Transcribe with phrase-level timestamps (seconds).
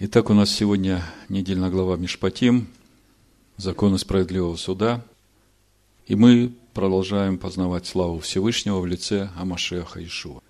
[0.00, 2.68] Итак, у нас сегодня недельная глава Мишпатим,
[3.56, 5.04] законы справедливого суда.
[6.06, 10.40] И мы продолжаем познавать славу Всевышнего в лице Амашеха Ишуа.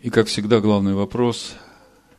[0.00, 1.54] И, как всегда, главный вопрос,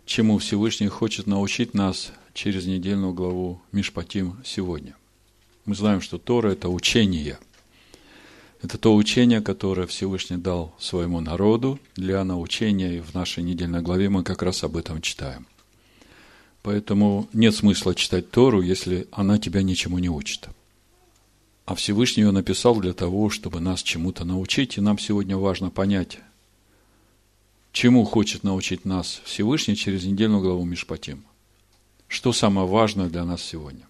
[0.08, 4.96] чему Всевышний хочет научить нас через недельную главу Мишпатим сегодня.
[5.66, 7.38] Мы знаем, что Тора– это учение.
[8.64, 14.10] Это то учение, которое Всевышний дал своему народу для научения, и в нашей недельной главе
[14.10, 15.46] мы как раз об этом читаем.
[16.64, 20.50] Поэтому нет смысла читать Тору, если она тебя ничему не учит.
[21.66, 26.20] А Всевышний ее написал для того, чтобы нас чему-то научить, и нам сегодня важно понять,
[27.72, 31.24] чему хочет научить нас Всевышний через недельную главу Мишпатим.
[32.08, 33.88] Что самое важное для нас сегодня?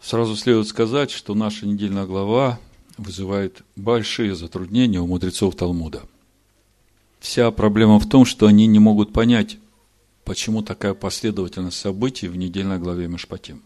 [0.00, 2.58] Сразу следует сказать, что наша недельная глава
[2.96, 6.02] вызывает большие затруднения у мудрецов Талмуда.
[7.20, 9.58] Вся проблема в том, что они не могут понять,
[10.28, 13.62] почему такая последовательность событий в недельной главе Мишпатим.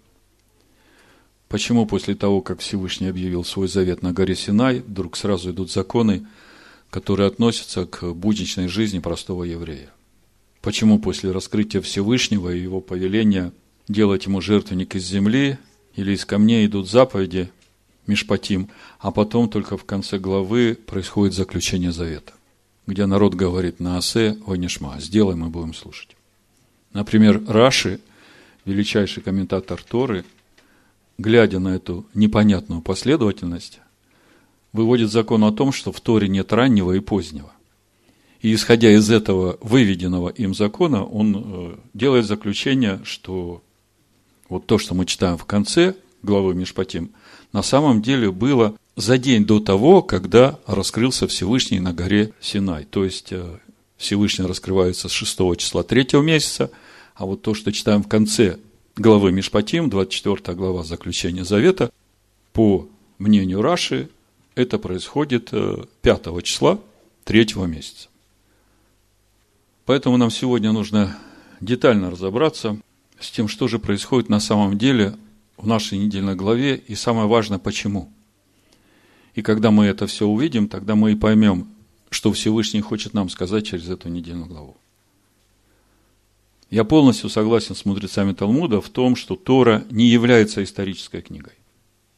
[1.49, 6.25] Почему после того, как Всевышний объявил свой завет на горе Синай, вдруг сразу идут законы,
[6.89, 9.91] которые относятся к будничной жизни простого еврея?
[10.61, 13.53] Почему после раскрытия Всевышнего и его повеления
[13.89, 15.59] делать ему жертвенник из земли
[15.97, 17.51] или из камней идут заповеди
[18.07, 22.35] Мишпатим, а потом только в конце главы происходит заключение завета,
[22.87, 26.17] где народ говорит на Асе Ванишма, сделай, мы будем слушать.
[26.93, 28.01] Например, Раши,
[28.65, 30.25] величайший комментатор Торы,
[31.19, 33.81] глядя на эту непонятную последовательность,
[34.73, 37.53] выводит закон о том, что в Торе нет раннего и позднего.
[38.41, 43.63] И исходя из этого выведенного им закона, он э, делает заключение, что
[44.48, 47.13] вот то, что мы читаем в конце главы Мишпатим,
[47.53, 52.85] на самом деле было за день до того, когда раскрылся Всевышний на горе Синай.
[52.85, 53.59] То есть э,
[54.03, 56.70] Всевышний раскрывается с 6 числа 3 месяца,
[57.14, 58.58] а вот то, что читаем в конце
[58.97, 61.92] главы Мишпатим, 24 глава заключения Завета,
[62.53, 64.08] по мнению Раши,
[64.57, 66.80] это происходит 5 э, числа
[67.24, 68.08] 3 месяца.
[69.86, 71.17] Поэтому нам сегодня нужно
[71.61, 72.79] детально разобраться
[73.20, 75.17] с тем, что же происходит на самом деле
[75.57, 78.11] в нашей недельной главе, и самое важное, почему.
[79.36, 81.68] И когда мы это все увидим, тогда мы и поймем,
[82.12, 84.77] что Всевышний хочет нам сказать через эту недельную главу.
[86.70, 91.52] Я полностью согласен с мудрецами Талмуда в том, что Тора не является исторической книгой.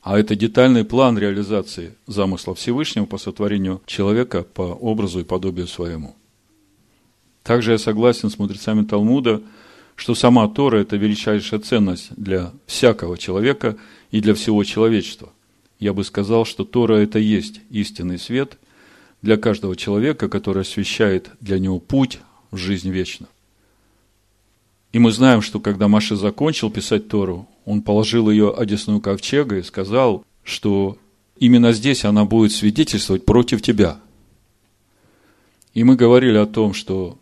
[0.00, 6.14] А это детальный план реализации замысла Всевышнего по сотворению человека по образу и подобию своему.
[7.42, 9.42] Также я согласен с мудрецами Талмуда,
[9.96, 13.76] что сама Тора– это величайшая ценность для всякого человека
[14.10, 15.32] и для всего человечества.
[15.78, 18.58] Я бы сказал, что Тора– это есть истинный свет
[19.24, 22.18] для каждого человека, который освещает для него путь
[22.50, 23.30] в жизнь вечную.
[24.92, 29.62] И мы знаем, что когда Маша закончил писать Тору, он положил ее одесную ковчега и
[29.62, 30.98] сказал, что
[31.38, 33.98] именно здесь она будет свидетельствовать против тебя.
[35.72, 37.18] И мы говорили о том, что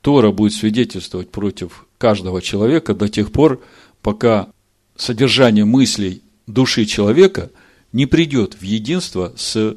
[0.00, 3.62] Тора будет свидетельствовать против каждого человека до тех пор,
[4.02, 4.48] пока
[4.96, 7.52] содержание мыслей души человека
[7.92, 9.76] не придет в единство с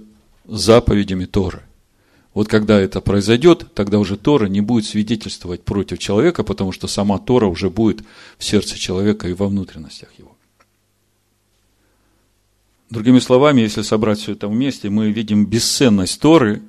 [0.49, 1.63] заповедями Торы.
[2.33, 7.17] Вот когда это произойдет, тогда уже Тора не будет свидетельствовать против человека, потому что сама
[7.17, 8.03] Тора уже будет
[8.37, 10.35] в сердце человека и во внутренностях его.
[12.89, 16.61] Другими словами, если собрать все это вместе, мы видим бесценность Торы,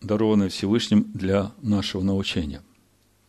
[0.00, 2.62] дарованной Всевышним для нашего научения.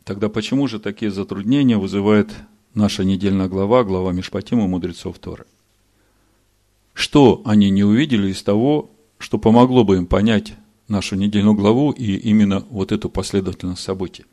[0.03, 2.31] Тогда почему же такие затруднения вызывает
[2.73, 5.45] наша недельная глава, глава Мишпатима мудрецов Торы?
[6.93, 8.89] Что они не увидели из того,
[9.21, 10.53] что помогло бы им понять
[10.87, 14.25] нашу недельную главу и именно вот эту последовательность событий.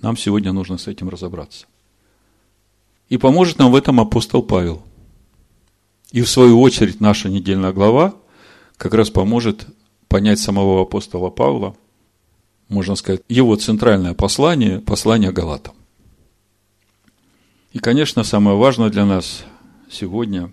[0.00, 1.66] Нам сегодня нужно с этим разобраться.
[3.08, 4.82] И поможет нам в этом апостол Павел.
[6.12, 8.14] И в свою очередь наша недельная глава
[8.76, 9.66] как раз поможет
[10.08, 11.76] понять самого апостола Павла,
[12.68, 15.74] можно сказать, его центральное послание, послание Галатам.
[17.72, 19.44] И, конечно, самое важное для нас
[19.90, 20.52] сегодня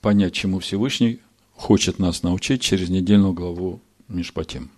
[0.00, 1.20] понять, чему Всевышний
[1.60, 4.70] хочет нас научить через недельную главу Мишпатим.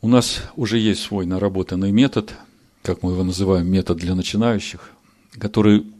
[0.00, 2.34] У нас уже есть свой наработанный метод,
[2.82, 4.92] как мы его называем, метод для начинающих,
[5.38, 5.92] который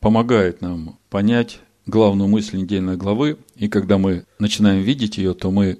[0.00, 5.78] помогает нам понять главную мысль недельной главы, и когда мы начинаем видеть ее, то мы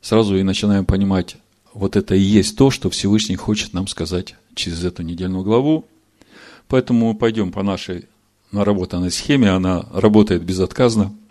[0.00, 1.36] сразу и начинаем понимать,
[1.72, 5.86] вот это и есть то, что Всевышний хочет нам сказать через эту недельную главу.
[6.66, 8.06] Поэтому мы пойдем по нашей
[8.50, 11.14] наработанной схеме, она работает безотказно–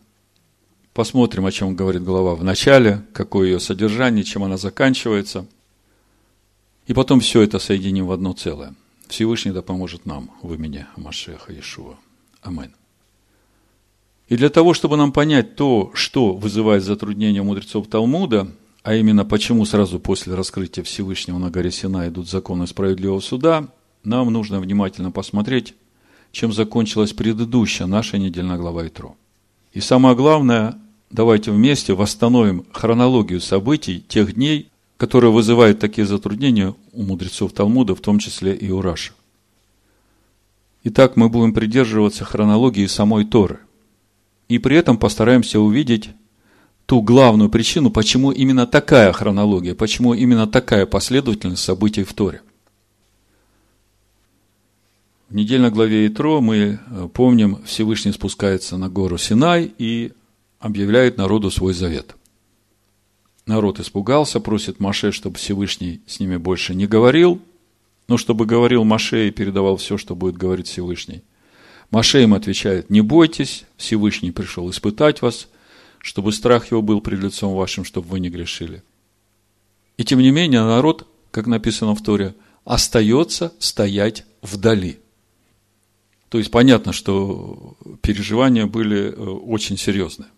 [0.94, 5.48] Посмотрим, о чем говорит глава в начале, какое ее содержание, чем она заканчивается.
[6.86, 8.76] И потом все это соединим в одно целое.
[9.08, 11.96] Всевышний да поможет нам в имени Машеха Иешуа.
[12.44, 12.76] Амин.
[14.28, 18.52] И для того, чтобы нам понять то, что вызывает затруднения мудрецов Талмуда,
[18.84, 23.68] а именно почему сразу после раскрытия Всевышнего на горе Сина идут законы справедливого суда,
[24.04, 25.74] нам нужно внимательно посмотреть,
[26.32, 29.16] чем закончилась предыдущая наша недельная глава Итро.
[29.72, 30.80] И самое главное,
[31.14, 38.02] давайте вместе восстановим хронологию событий тех дней, которые вызывают такие затруднения у мудрецов Талмуда, в
[38.02, 39.14] том числе и у Раша.
[40.84, 43.60] Итак, мы будем придерживаться хронологии самой Торы.
[44.50, 46.10] И при этом постараемся увидеть
[46.86, 52.42] ту главную причину, почему именно такая хронология, почему именно такая последовательность событий в Торе.
[55.30, 60.12] В недельной главе Итро мы э, помним, Всевышний спускается на гору Синай и
[60.64, 62.16] объявляет народу свой завет.
[63.46, 67.42] Народ испугался, просит Маше, чтобы Всевышний с ними больше не говорил,
[68.08, 71.22] но чтобы говорил Маше и передавал все, что будет говорить Всевышний.
[71.92, 75.50] Маше им отвечает, не бойтесь, Всевышний пришел испытать вас,
[76.00, 78.84] чтобы страх его был пред лицом вашим, чтобы вы не грешили.
[79.98, 85.00] И тем не менее народ, как написано в Торе, остается стоять вдали.
[86.30, 90.30] То есть понятно, что переживания были э, очень серьезные.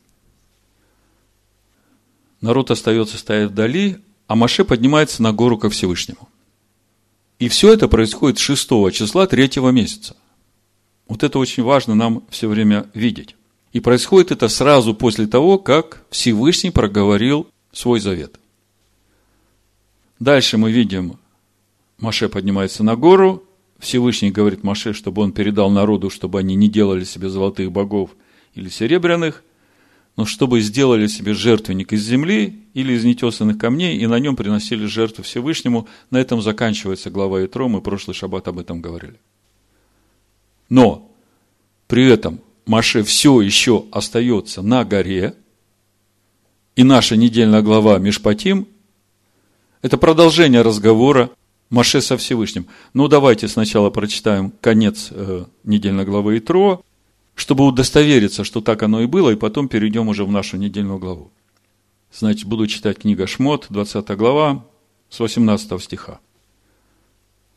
[2.45, 3.97] Народ остается стоять вдали,
[4.27, 6.29] а Маше поднимается на гору ко Всевышнему.
[7.39, 10.15] И все это происходит 6 числа третьего месяца.
[11.07, 13.35] Вот это очень важно нам все время видеть.
[13.73, 18.39] И происходит это сразу после того, как Всевышний проговорил свой завет.
[20.19, 21.17] Дальше мы видим,
[21.97, 23.43] Маше поднимается на гору,
[23.79, 28.11] Всевышний говорит Маше, чтобы он передал народу, чтобы они не делали себе золотых богов
[28.53, 29.43] или серебряных,
[30.15, 34.85] но чтобы сделали себе жертвенник из земли или из нетесанных камней, и на нем приносили
[34.85, 35.87] жертву Всевышнему.
[36.09, 39.19] На этом заканчивается глава Итро, мы прошлый шаббат об этом говорили.
[40.69, 41.11] Но
[41.87, 45.35] при этом Маше все еще остается на горе,
[46.75, 48.67] и наша недельная глава Мишпатим–
[49.81, 51.29] это продолжение разговора
[51.69, 52.67] Маше со Всевышним.
[52.93, 56.83] Ну, давайте сначала прочитаем конец э, недельной главы Итро,
[57.35, 61.31] чтобы удостовериться, что так оно и было, и потом перейдем уже в нашу недельную главу.
[62.11, 64.65] Значит, буду читать книга Шмот, 20 глава,
[65.09, 66.19] с 18 стиха.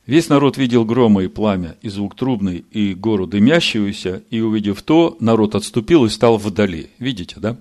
[0.05, 5.17] Весь народ видел грома и пламя, и звук трубный, и гору дымящуюся, и, увидев то,
[5.21, 6.91] народ отступил и стал вдали.
[6.99, 7.57] Видите, да?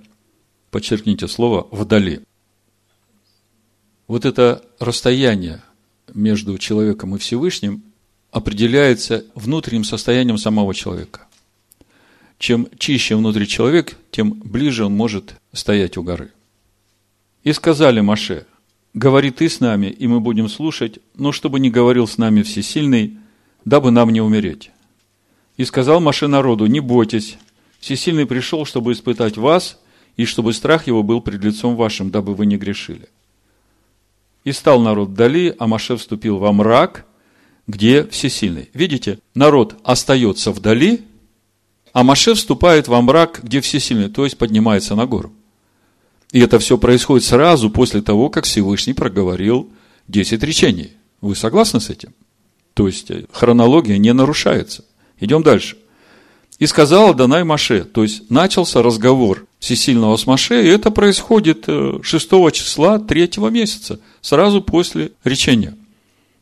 [0.71, 2.21] Подчеркните слово «вдали».
[4.07, 5.61] Вот это расстояние
[6.13, 7.83] между человеком и Всевышним
[8.31, 11.26] определяется внутренним состоянием самого человека.
[12.37, 16.31] Чем чище внутри человек, тем ближе он может стоять у горы.
[17.43, 18.45] И сказали Маше–
[18.97, 23.17] говори ты с нами, и мы будем слушать, но чтобы не говорил с нами всесильный,
[23.63, 24.71] дабы нам не умереть.
[25.55, 27.37] И сказал Маше народу, не бойтесь,
[27.79, 29.79] всесильный пришел, чтобы испытать вас,
[30.15, 33.07] и чтобы страх его был пред лицом вашим, дабы вы не грешили.
[34.43, 37.05] И стал народ вдали, а Маше вступил во мрак,
[37.67, 38.69] где всесильный.
[38.73, 41.01] Видите, народ остается вдали,
[41.97, 45.33] а Маше вступает во мрак, где всесильный, то есть поднимается на гору.
[46.31, 49.71] И это все происходит сразу после того, как Всевышний проговорил
[50.07, 50.91] 10 речений.
[51.21, 52.13] Вы согласны с этим?
[52.75, 54.85] То есть э, хронология не нарушается.
[55.19, 55.75] Идем дальше.
[56.59, 62.27] И сказал Данай Маше, то есть начался разговор всесильного с Маше, и это происходит 6
[62.31, 65.75] э, числа 3 месяца, сразу после речения.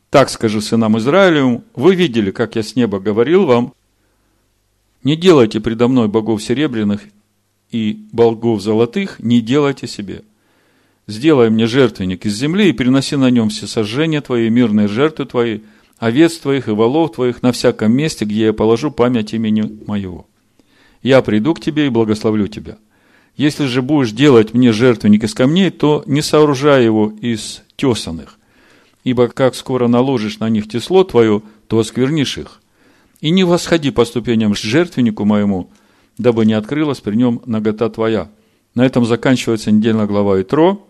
[0.09, 3.74] Так скажи сынам Израилевым, вы видели, как я с неба говорил вам,
[5.05, 7.01] не делайте предо мной богов серебряных
[7.71, 10.24] и болгов золотых не делайте себе.
[11.07, 15.59] Сделай мне жертвенник из земли и приноси на нем все сожжения твои, мирные жертвы твои,
[16.00, 20.25] овец твоих и волов твоих на всяком месте, где я положу память имени моего.
[21.03, 22.79] Я приду к тебе и благословлю тебя.
[23.38, 28.39] Если же будешь делать мне жертвенник из камней, то не сооружай его из тесанных,
[29.03, 32.59] ибо как скоро наложишь на них тесло твое, то осквернишь их.
[33.22, 35.69] И не восходи по ступеням жертвеннику моему–
[36.17, 38.29] дабы не открылась при нем нагота твоя.
[38.74, 40.86] На этом заканчивается недельная глава Итро,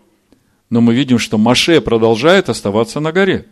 [0.70, 3.46] но мы видим, что Маше продолжает оставаться на горе.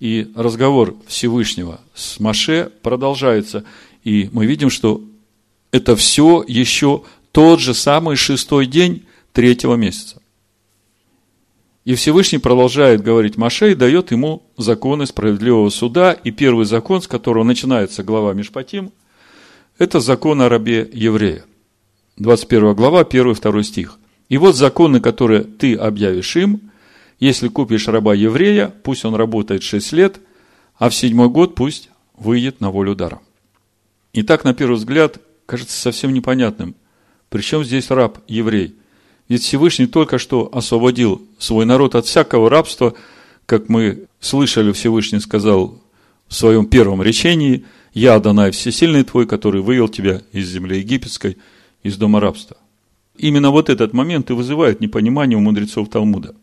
[0.00, 3.64] И разговор Всевышнего с Маше продолжается.
[4.02, 5.02] И мы видим, что
[5.70, 7.02] это все еще
[7.32, 10.20] тот же самый шестой день третьего месяца.
[11.84, 16.12] И Всевышний продолжает говорить Маше и дает ему законы справедливого суда.
[16.12, 18.92] И первый закон, с которого начинается глава Мишпатим–
[19.78, 21.44] это закон о рабе еврея.
[22.16, 23.98] 21 глава, 1-2 стих.
[24.28, 26.70] И вот законы, которые ты объявишь им,
[27.20, 30.20] Если купишь раба еврея, пусть он работает 6 лет,
[30.76, 33.20] а в седьмой год пусть выйдет на волю даром.
[34.12, 36.74] И так, на первый взгляд, кажется совсем непонятным.
[37.28, 38.74] Причем здесь раб еврей?
[39.28, 42.94] Ведь Всевышний только что освободил свой народ от всякого рабства,
[43.46, 45.80] как мы слышали, Всевышний сказал
[46.28, 51.38] в своем первом речении, «Я, Адонай, всесильный твой, который вывел тебя из земли египетской,
[51.82, 52.56] из дома рабства».
[53.16, 56.34] Именно вот этот момент и вызывает непонимание у мудрецов Талмуда.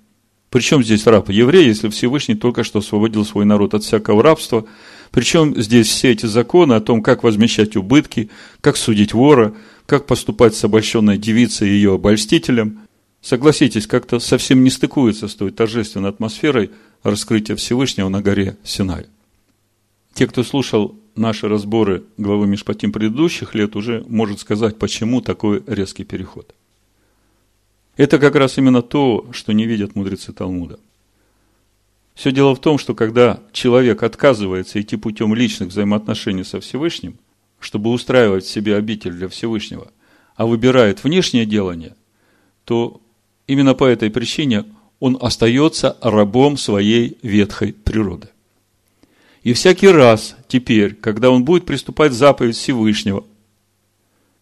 [0.49, 4.65] Причем здесь раб еврей, если Всевышний только что освободил свой народ от всякого рабства?
[5.11, 8.29] Причем здесь все эти законы о том, как возмещать убытки,
[8.61, 9.53] как судить вора,
[9.91, 12.79] как поступать с обольщенной девицей и ее обольстителем.
[13.19, 16.71] Согласитесь, как-то совсем не стыкуется с той торжественной атмосферой
[17.03, 19.07] раскрытия Всевышнего на горе Синай.
[20.13, 26.05] Те, кто слушал наши разборы главы Мишпатим предыдущих лет, уже может сказать, почему такой резкий
[26.05, 26.55] переход.
[27.97, 30.79] Это как раз именно то, что не видят мудрецы Талмуда.
[32.15, 37.17] Все дело в том, что когда человек отказывается идти путем личных взаимоотношений со Всевышним,
[37.61, 39.91] чтобы устраивать себе обитель для Всевышнего,
[40.35, 41.95] а выбирает внешнее делание,
[42.65, 43.01] то
[43.47, 44.65] именно по этой причине
[44.99, 48.27] он остается рабом своей ветхой природы.
[49.43, 53.25] И всякий раз теперь, когда он будет приступать заповедь Всевышнего,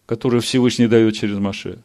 [0.06, 1.78] которую Всевышний дает через Маше,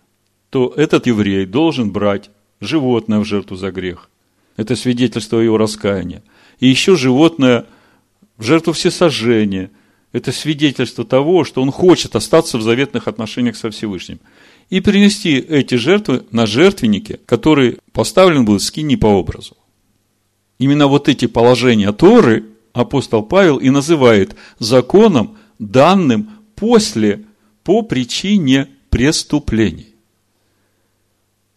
[0.50, 4.10] то этот еврей должен брать животное в жертву за грех.
[4.58, 6.24] Это свидетельство его раскаяния.
[6.60, 7.66] И еще животное
[8.38, 9.70] в жертву всесожжения.
[10.16, 14.22] Это свидетельство того, что он хочет остаться в заветных отношениях со Всевышним.
[14.70, 19.58] И принести эти жертвы на жертвеннике, который поставлен был скини по образу.
[20.58, 27.26] Именно вот эти положения Торы апостол Павел и называет законом, данным после,
[27.66, 29.96] по причине преступлений.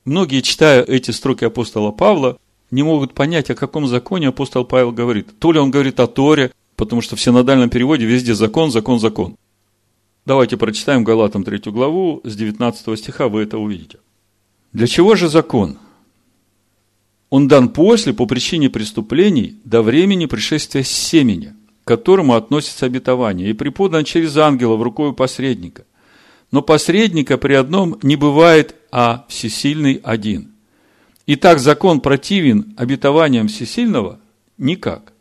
[0.04, 2.38] Многие, читая эти строки апостола Павла,
[2.72, 5.38] не могут понять, о каком законе апостол Павел говорит.
[5.38, 9.36] То ли он говорит о Торе, потому что в синодальном переводе везде закон, закон, закон.
[10.24, 13.98] Давайте прочитаем Галатам 3 главу, с 19 стиха вы это увидите.
[14.72, 15.78] Для чего же закон?
[17.30, 23.54] Он дан после, по причине преступлений, до времени пришествия семени, к которому относится обетование, и
[23.54, 25.84] преподан через ангела в рукою посредника.
[26.52, 30.52] Но посредника при одном не бывает а всесильный один.
[31.26, 34.20] Итак, закон противен обетованиям всесильного?
[34.56, 35.12] Никак.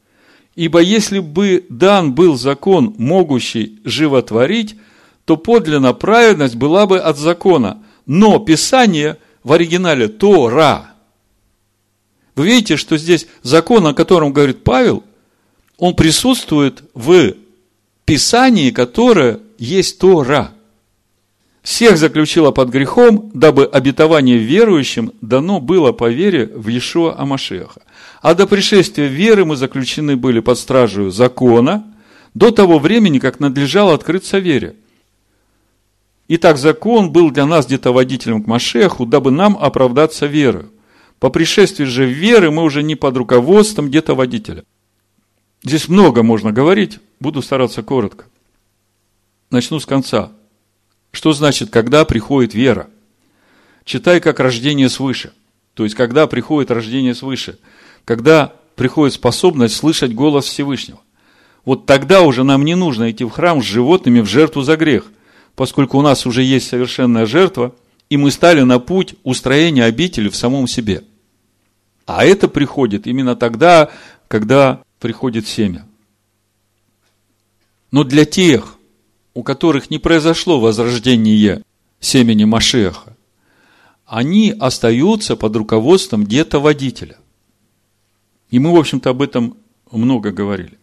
[0.58, 4.76] Ибо если бы дан был закон, могущий животворить,
[5.24, 7.84] то подлинно праведность была бы от закона.
[8.08, 10.94] Но Писание в оригинале Тора.
[12.36, 15.04] Вы видите, что здесь закон, о котором говорит Павел,
[15.78, 17.36] он присутствует в
[18.06, 20.54] Писании, которое есть Тора
[21.68, 27.82] всех заключила под грехом, дабы обетование верующим дано было по вере в Иешуа Амашеха.
[28.22, 31.94] А до пришествия веры мы заключены были под стражей закона
[32.34, 34.76] до того времени, как надлежало открыться вере.
[36.28, 40.72] Итак, закон был для нас где-то водителем к Машеху, дабы нам оправдаться верою.
[41.20, 44.64] По пришествии же веры мы уже не под руководством где-то водителя.
[45.64, 48.26] Здесь много можно говорить, буду стараться коротко.
[49.50, 50.32] Начну с конца.
[51.12, 52.90] Что значит, когда приходит вера?
[53.86, 55.34] Читай как рождение свыше.
[55.74, 57.58] То есть, когда приходит рождение свыше.
[58.08, 61.02] Когда приходит способность слышать голос Всевышнего.
[61.66, 65.12] Вот тогда уже нам не нужно идти в храм с животными в жертву за грех,
[65.56, 67.76] поскольку у нас уже есть совершенная жертва,
[68.10, 71.04] и мы стали на путь устроения обители в самом себе.
[72.06, 73.92] А это приходит именно тогда,
[74.30, 75.86] когда приходит семя.
[77.92, 78.78] Но для тех,
[79.34, 81.62] у которых не произошло возрождение
[82.00, 83.18] семени Машеха,
[84.06, 87.18] они остаются под руководством где-то водителя.
[88.50, 89.58] И мы, в общем-то, об этом
[89.92, 90.78] много говорили.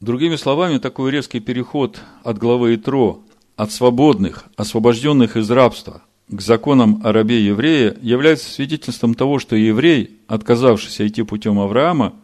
[0.00, 3.22] Другими словами, такой резкий переход от главы Итро,
[3.56, 10.20] от свободных, освобожденных из рабства, к законам о рабе еврея, является свидетельством того, что еврей,
[10.26, 12.14] отказавшийся идти путем Авраама,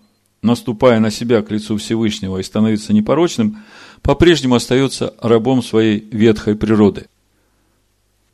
[0.42, 3.62] наступая на себя к лицу Всевышнего и становиться непорочным,
[4.02, 7.06] по-прежнему остается рабом своей ветхой природы.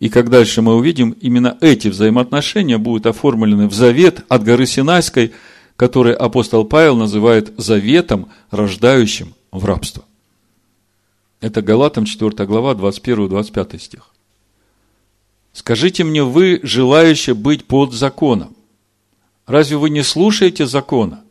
[0.00, 5.32] И как дальше мы увидим, именно эти взаимоотношения будут оформлены в завет от горы Синайской,
[5.76, 10.04] который апостол Павел называет заветом, рождающим в рабство.
[11.40, 14.10] Это Галатам 4 глава, 21-25 стих.
[15.52, 18.56] Скажите мне, вы, желающие быть под законом,
[19.46, 21.24] разве вы не слушаете закона?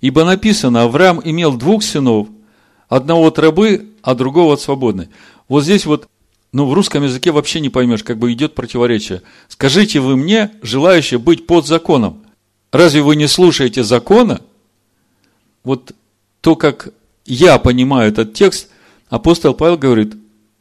[0.00, 2.28] Ибо написано, Авраам имел двух сынов,
[2.88, 5.08] одного от рабы, а другого от свободной.
[5.48, 6.08] Вот здесь вот,
[6.52, 9.22] ну, в русском языке вообще не поймешь, как бы идет противоречие.
[9.48, 12.22] Скажите вы мне, желающие быть под законом.
[12.70, 14.42] разве вы не слушаете закона?
[15.64, 15.92] Вот
[16.42, 16.88] то, как
[17.24, 18.68] я понимаю этот текст,
[19.08, 20.14] апостол Павел говорит,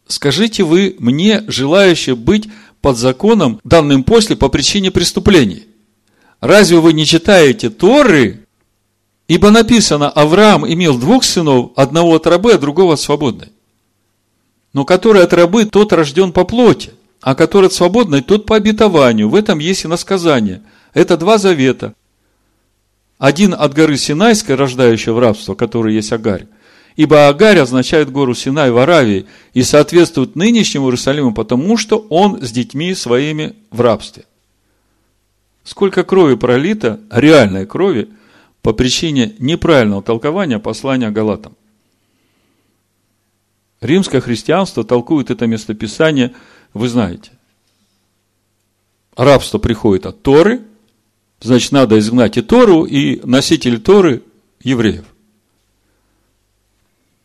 [0.07, 2.47] скажите вы мне, желающие быть
[2.79, 5.65] под законом, данным после по причине преступлений.
[6.39, 8.45] Разве вы не читаете Торы?
[9.27, 13.49] Ибо написано, Авраам имел двух сынов, одного от рабы, а другого от свободной.
[14.73, 19.29] Но который от рабы, тот рожден по плоти, а который от свободной, тот по обетованию.
[19.29, 20.61] В этом есть и насказание.
[20.93, 21.93] Это два завета.
[23.17, 26.47] Один от горы Синайской, рождающего в рабство, который есть Агарь.
[26.95, 32.51] Ибо Агарь означает гору Синай в Аравии и соответствует нынешнему Иерусалиму, потому что он с
[32.51, 34.25] детьми своими в рабстве.
[35.63, 38.09] Сколько крови пролито, реальной крови,
[38.61, 41.55] по причине неправильного толкования послания Галатам.
[43.81, 46.33] Римское христианство толкует это местописание,
[46.73, 47.31] вы знаете.
[49.15, 50.65] Рабство приходит от Торы,
[51.41, 54.23] Значит, надо изгнать и Тору, и носитель Торы
[54.63, 55.05] евреев.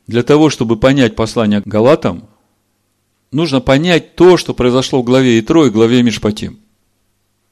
[0.06, 2.26] Для того, чтобы понять послание Галатам,
[3.30, 6.60] нужно понять то, что произошло в главе Итро и главе Мишпатим.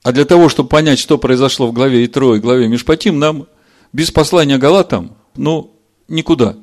[0.02, 3.46] А для того, чтобы понять, что произошло в главе Итро и главе Мишпатим, нам
[3.92, 5.76] без послания Галатам, ну,
[6.08, 6.56] никуда.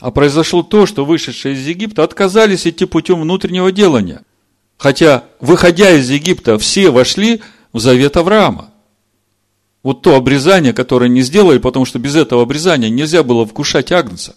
[0.00, 4.22] А произошло то, что вышедшие из Египта отказались идти путем внутреннего делания.
[4.78, 7.42] Хотя, выходя из Египта, все вошли
[7.74, 8.70] в завет Авраама.
[9.82, 14.36] Вот то обрезание, которое не сделали, потому что без этого обрезания нельзя было вкушать агнца.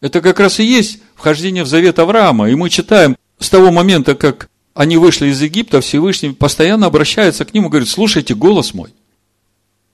[0.00, 2.48] Это как раз и есть вхождение в завет Авраама.
[2.48, 7.54] И мы читаем с того момента, как они вышли из Египта, Всевышний постоянно обращается к
[7.54, 8.90] ним и говорит, слушайте голос мой.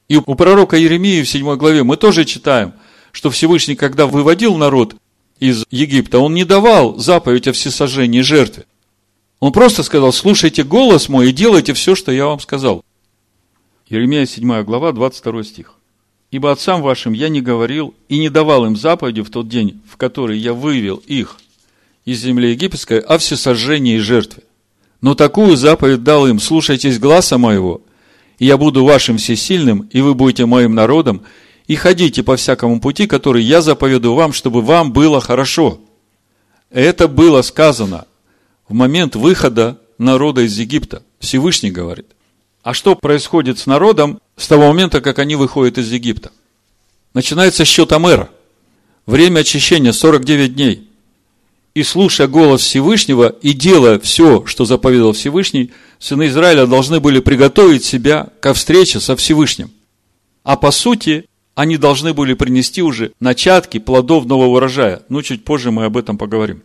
[0.08, 2.72] И у пророка Еремии в 7 главе мы тоже читаем,
[3.12, 4.96] что Всевышний, когда выводил народ
[5.38, 8.66] из Египта, он не давал заповедь о всесожжении жертве.
[9.38, 12.84] Он просто сказал, слушайте голос мой и делайте все, что я вам сказал.
[13.88, 15.74] Еремия 7 глава, 22 стих.
[16.30, 19.96] Ибо отцам вашим я не говорил и не давал им заповеди в тот день, в
[19.96, 21.38] который я вывел их
[22.04, 24.44] из земли египетской, о всесожжении и жертве.
[25.00, 27.82] Но такую заповедь дал им, слушайтесь гласа моего,
[28.38, 31.22] и я буду вашим всесильным, и вы будете моим народом,
[31.70, 35.78] и ходите по всякому пути, который я заповеду вам, чтобы вам было хорошо.
[36.68, 38.08] Это было сказано
[38.68, 41.04] в момент выхода народа из Египта.
[41.20, 42.06] Всевышний говорит.
[42.64, 46.32] А что происходит с народом с того момента, как они выходят из Египта?
[47.14, 48.30] Начинается счет Амера.
[49.06, 50.88] Время очищения 49 дней.
[51.74, 57.84] И слушая голос Всевышнего и делая все, что заповедал Всевышний, сыны Израиля должны были приготовить
[57.84, 59.70] себя ко встрече со Всевышним.
[60.42, 61.26] А по сути,
[61.60, 65.02] они должны были принести уже начатки плодов нового урожая.
[65.10, 66.62] Ну, чуть позже мы об этом поговорим.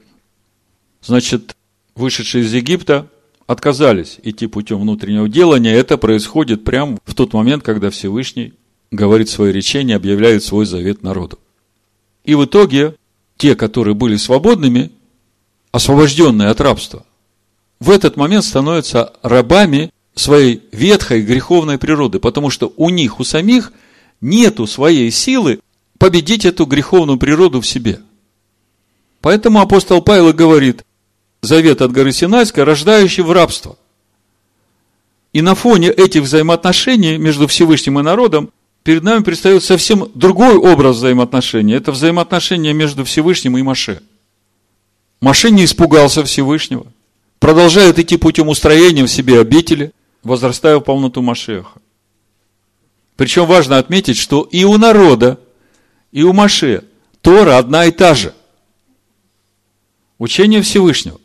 [1.02, 1.54] Значит,
[1.96, 3.10] вышедшие из Египта,
[3.46, 5.74] отказались идти путем внутреннего делания.
[5.74, 8.54] Это происходит прямо в тот момент, когда Всевышний
[8.90, 11.40] говорит свое речение, объявляет свой завет народу.
[12.24, 12.96] И в итоге
[13.36, 14.92] те, которые были свободными,
[15.74, 17.06] освобожденные от рабства,
[17.82, 23.74] в этот момент становятся рабами своей ветхой греховной природы, потому что у них, у самих,
[24.22, 25.60] нету своей силы
[25.98, 28.02] победить эту греховную природу в себе.
[29.22, 30.84] Поэтому апостол Павел говорит,
[31.42, 33.78] завет от горы Синайской, рождающий в рабство.
[35.34, 38.52] И на фоне этих взаимоотношений между Всевышним и народом
[38.84, 41.74] перед нами предстает совсем другой образ взаимоотношений.
[41.74, 44.02] Это взаимоотношения между Всевышним и Маше.
[45.22, 46.86] Маше не испугался Всевышнего,
[47.40, 49.92] продолжает идти путем устроения в себе обители,
[50.24, 51.80] возрастая в полноту Машеха.
[53.16, 55.40] Причем важно отметить, что и у народа,
[56.12, 56.84] и у Маше
[57.22, 58.34] Тора одна и та же.
[60.18, 61.20] Учение Всевышнего.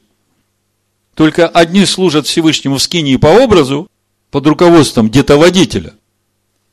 [1.14, 3.88] Только одни служат Всевышнему в скинии по образу,
[4.30, 5.94] под руководством где-то водителя,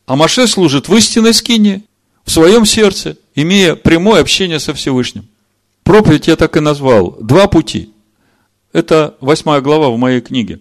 [0.06, 1.84] а Маше служит в истинной скине,
[2.24, 5.28] в своем сердце, имея прямое общение со Всевышним.
[5.84, 7.18] Проповедь я так и назвал.
[7.22, 7.94] Два пути.
[8.74, 10.60] Это восьмая глава в моей книге.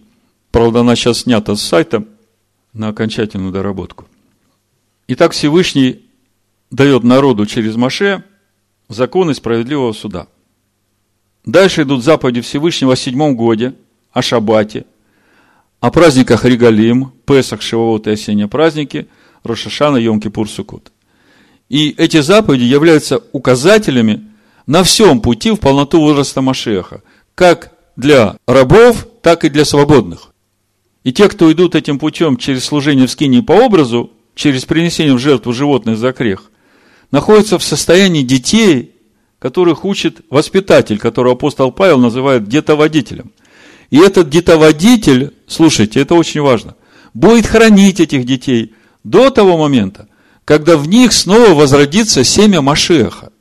[0.51, 2.05] Правда, она сейчас снята с сайта
[2.73, 4.07] на окончательную доработку.
[5.07, 6.05] Итак, Всевышний
[6.69, 8.23] дает народу через Маше
[8.89, 10.27] законы справедливого суда–
[11.47, 13.73] Дальше идут заповеди Всевышнего о седьмом годе,
[14.11, 14.85] о Шабате,
[15.79, 19.07] о праздниках Регалим, Песах, Шивот и осенние праздники,
[19.43, 20.91] Рошашана, Йом-Кипур, Сукут.
[21.69, 24.27] И эти заповеди являются указателями
[24.65, 27.01] на всем пути в полноту возраста Машеха,
[27.33, 30.33] как для рабов, так и для свободных.
[31.05, 35.19] И те, кто идут этим путем через служение в скинии по образу, через принесение в
[35.19, 36.43] жертву животных за грех,
[37.11, 38.95] находятся в состоянии детей,
[39.39, 43.31] которых учит воспитатель, которого апостол Павел называет детоводителем.
[43.89, 46.75] И этот детоводитель, слушайте, это очень важно,
[47.13, 48.73] будет хранить этих детей
[49.03, 50.07] до того момента,
[50.45, 53.31] когда в них снова возродится семя Машеха.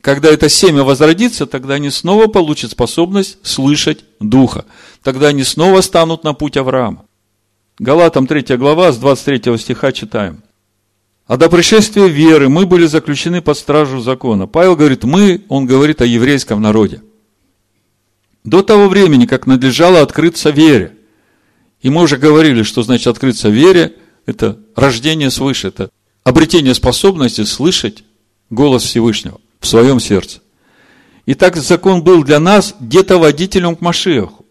[0.00, 4.66] Когда это семя возродится, тогда они снова получат способность слышать Духа.
[5.02, 7.06] Тогда они снова станут на путь Авраама.
[7.78, 10.42] Галатам 3 глава, с 23 стиха читаем.
[11.26, 14.46] А до пришествия веры мы были заключены под стражу закона.
[14.46, 17.02] Павел говорит, мы, он говорит о еврейском народе.
[18.44, 20.96] До того времени, как надлежало открыться вере.
[21.80, 23.94] И мы уже говорили, что значит открыться вере,
[24.26, 25.90] это рождение свыше, это
[26.22, 28.04] обретение способности слышать
[28.50, 30.40] голос Всевышнего в своем сердце.
[31.26, 34.44] И так закон был для нас где-то водителем к Машеху,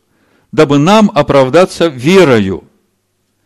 [0.51, 2.65] дабы нам оправдаться верою–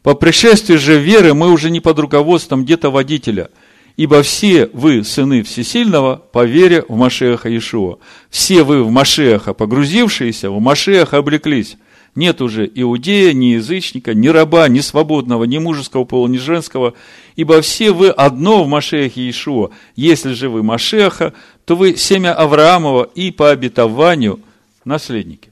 [0.07, 3.49] по пришествии же веры мы уже не под руководством где-то водителя,
[3.97, 7.97] ибо все вы, сыны Всесильного, по вере в Машеха Иешуа.
[8.29, 11.75] Все вы в Машеха погрузившиеся, в Машеха облеклись.
[12.15, 16.93] Нет уже иудея, ни язычника, ни раба, ни свободного, ни мужеского пола, ни женского,
[17.35, 19.71] ибо все вы одно в Машехе Иешуа.
[19.97, 21.33] Если же вы Машеха,
[21.65, 24.39] то вы семя Авраамова и по обетованию
[24.85, 25.51] наследники.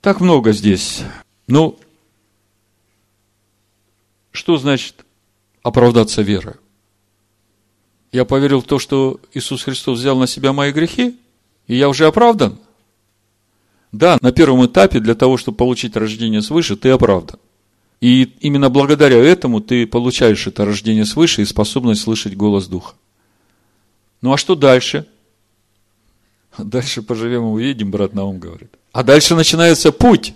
[0.00, 1.02] Так много здесь.
[1.48, 1.76] Ну,
[4.32, 5.04] что значит
[5.62, 6.54] оправдаться верой?
[8.12, 11.16] Я поверил в то, что Иисус Христос взял на себя мои грехи,
[11.66, 12.58] и я уже оправдан.
[13.92, 17.38] Да, на первом этапе для того, чтобы получить рождение свыше, ты оправдан.
[18.00, 22.94] И именно благодаря этому ты получаешь это рождение свыше и способность слышать голос Духа.
[24.22, 25.06] Ну а что дальше?
[26.56, 28.70] Дальше поживем и увидим, брат Наум говорит.
[28.92, 30.34] А дальше начинается путь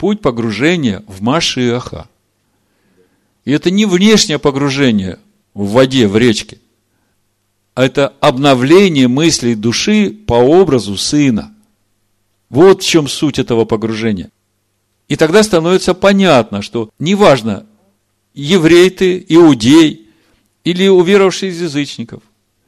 [0.00, 2.08] путь погружения в Машиаха.
[3.44, 5.18] И это не внешнее погружение
[5.52, 6.58] в воде, в речке,
[7.74, 11.52] а это обновление мыслей души по образу Сына.
[12.48, 14.30] Вот в чем суть этого погружения.
[15.08, 17.66] И тогда становится понятно, что неважно,
[18.32, 20.08] еврей ты, иудей
[20.64, 22.22] или уверовавший из язычников,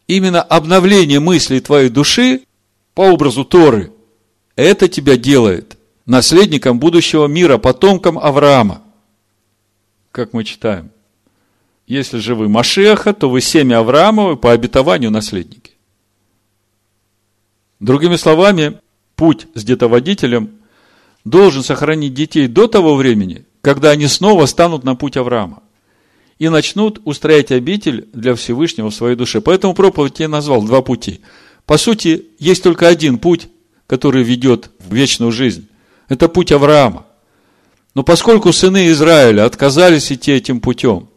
[0.07, 2.43] именно обновление мыслей твоей души
[2.93, 3.91] по образу Торы,
[4.55, 8.83] это тебя делает наследником будущего мира, потомком Авраама.
[10.11, 10.91] Как мы читаем.
[11.87, 15.73] Если же вы Машеха, то вы семя Авраамова по обетованию наследники.
[17.81, 18.79] Другими словами,
[19.17, 20.51] путь с детоводителем
[21.25, 25.63] должен сохранить детей до того времени, когда они снова станут на путь Авраама
[26.39, 29.41] и начнут устроять обитель для Всевышнего в своей душе.
[29.41, 31.21] Поэтому проповедь я назвал два пути.
[31.67, 33.49] По сути, есть только один путь,
[33.87, 35.69] который ведет в вечную жизнь.
[36.13, 37.07] Это путь Авраама.
[37.95, 41.09] Но поскольку сыны Израиля отказались идти этим путем,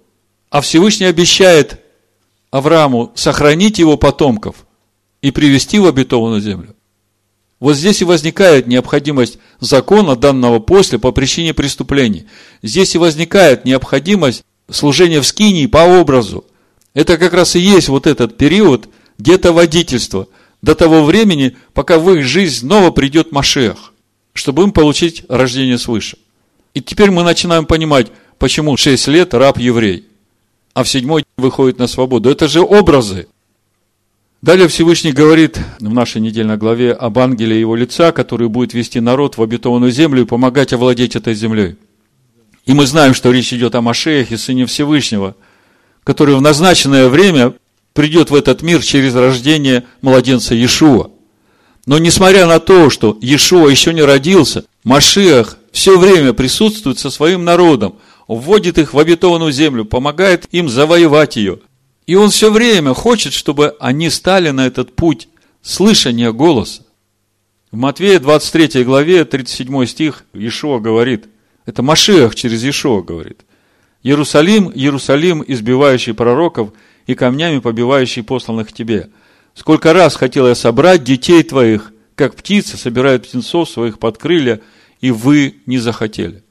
[0.50, 1.82] а Всевышний обещает
[2.50, 4.66] Аврааму сохранить его потомков
[5.22, 6.78] и привести в обетованную землю,
[7.60, 12.28] вот здесь и возникает необходимость закона, данного после, по причине преступлений.
[12.64, 16.46] Здесь и возникает необходимость служения в скинии по образу.
[16.94, 20.30] Это как раз и есть вот этот период где-то водительства
[20.62, 23.92] до того времени, пока в их жизнь снова придет Машех
[24.36, 26.18] чтобы им получить рождение свыше.
[26.74, 30.06] И теперь мы начинаем понимать, почему 6 лет раб еврей,
[30.74, 32.30] а в седьмой выходит на свободу.
[32.30, 33.28] Это же образы.
[34.42, 39.38] Далее Всевышний говорит в нашей недельной главе об ангеле его лица, который будет вести народ
[39.38, 41.78] в обетованную землю и помогать овладеть этой землей.
[42.66, 45.36] И мы знаем, что речь идет о Машеях Сыне Всевышнего,
[46.04, 47.54] который в назначенное время
[47.94, 51.10] придет в этот мир через рождение младенца Иешуа.
[51.86, 57.44] Но несмотря на то, что Иешуа еще не родился, Машиах все время присутствует со своим
[57.44, 57.96] народом,
[58.28, 61.60] вводит их в обетованную землю, помогает им завоевать ее.
[62.08, 65.28] И он все время хочет, чтобы они стали на этот путь
[65.62, 66.84] слышания голоса.
[67.72, 71.26] В Матвея 23 главе 37 стих Иешуа говорит,
[71.66, 73.42] это Машиах через Иешуа говорит,
[74.02, 76.70] Иерусалим, Иерусалим, избивающий пророков
[77.06, 79.10] и камнями побивающий посланных тебе–
[79.56, 84.62] Сколько раз хотел я собрать детей твоих, как птицы собирают птенцов своих под крылья,
[85.00, 86.44] и вы не захотели.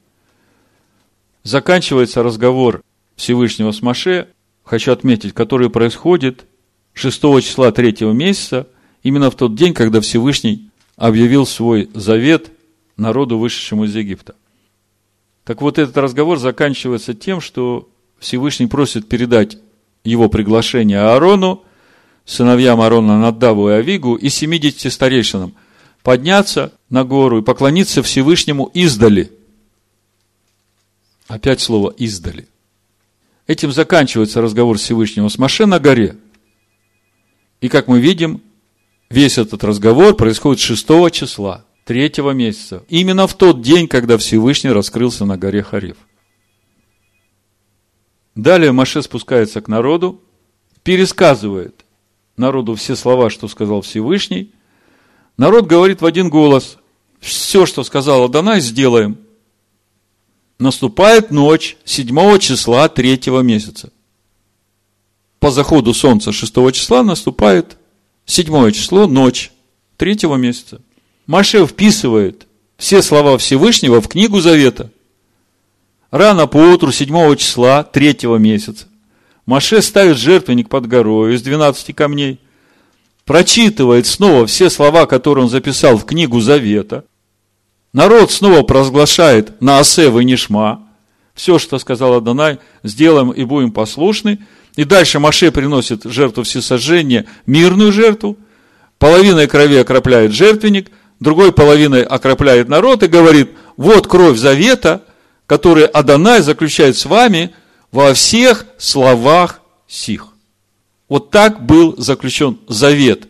[1.43, 2.81] Заканчивается разговор
[3.15, 4.27] Всевышнего с Маше,
[4.63, 6.45] хочу отметить, который происходит
[6.93, 8.67] 6 числа 3 месяца,
[9.03, 12.51] именно в тот день, когда Всевышний объявил свой завет
[12.97, 14.33] народу, вышедшему из Египта.
[15.43, 17.87] Так вот, этот разговор заканчивается тем, что
[18.17, 19.59] Всевышний просит передать
[20.03, 21.63] его приглашение Аарону–
[22.25, 25.53] сыновьям Аарона Наддаву и Авигу и семидесяти старейшинам
[26.03, 29.31] подняться на гору и поклониться Всевышнему издали.
[31.27, 32.47] Опять слово издали.
[33.47, 36.17] Этим заканчивается разговор Всевышнего с Маше на горе.
[37.61, 38.41] И как мы видим,
[39.09, 42.83] весь этот разговор происходит 6 числа третьего месяца.
[42.89, 45.97] Именно в тот день, когда Всевышний раскрылся на горе Хариф.
[48.33, 50.21] Далее Маше спускается к народу,
[50.83, 51.84] пересказывает
[52.37, 54.51] народу все слова, что сказал Всевышний.
[55.37, 56.77] Народ говорит в один голос,
[57.19, 59.17] все, что сказал Адонай, сделаем.
[60.59, 63.91] Наступает ночь седьмого числа третьего месяца.
[65.39, 67.77] По заходу солнца шестого числа наступает
[68.25, 69.51] седьмое число, ночь
[69.97, 70.81] третьего месяца.
[71.27, 74.91] Маше вписывает все слова Всевышнего в книгу Завета.
[76.11, 78.87] Рано по утру седьмого числа третьего месяца
[79.45, 82.39] Маше ставит жертвенник под горой из 12 камней,
[83.25, 87.05] прочитывает снова все слова, которые он записал в книгу Завета.
[87.93, 90.81] Народ снова провозглашает на Асев и Нишма.
[91.33, 94.39] Все, что сказал Адонай, сделаем и будем послушны.
[94.75, 98.37] И дальше Маше приносит жертву всесожжения, мирную жертву.
[98.97, 105.03] Половиной крови окропляет жертвенник, другой половиной окропляет народ и говорит, вот кровь завета,
[105.45, 107.53] которую Адонай заключает с вами–
[107.95, 110.27] во всех словах сих.
[111.07, 113.29] Вот так был заключен завет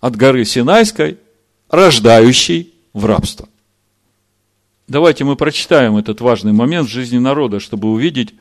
[0.00, 1.18] от горы Синайской,
[1.68, 3.48] рождающий в рабство.
[4.86, 8.34] Давайте мы прочитаем этот важный момент в жизни народа, чтобы увидеть,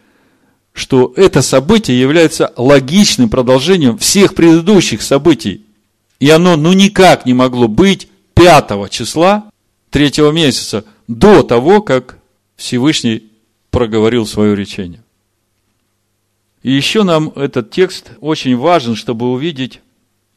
[0.71, 5.65] что это событие является логичным продолжением всех предыдущих событий.
[6.19, 9.49] И оно ну никак не могло быть 5 числа
[9.89, 12.19] третьего месяца, до того, как
[12.55, 13.31] Всевышний
[13.71, 15.04] проговорил свое речение.
[16.65, 19.81] И еще нам этот текст очень важен, чтобы увидеть,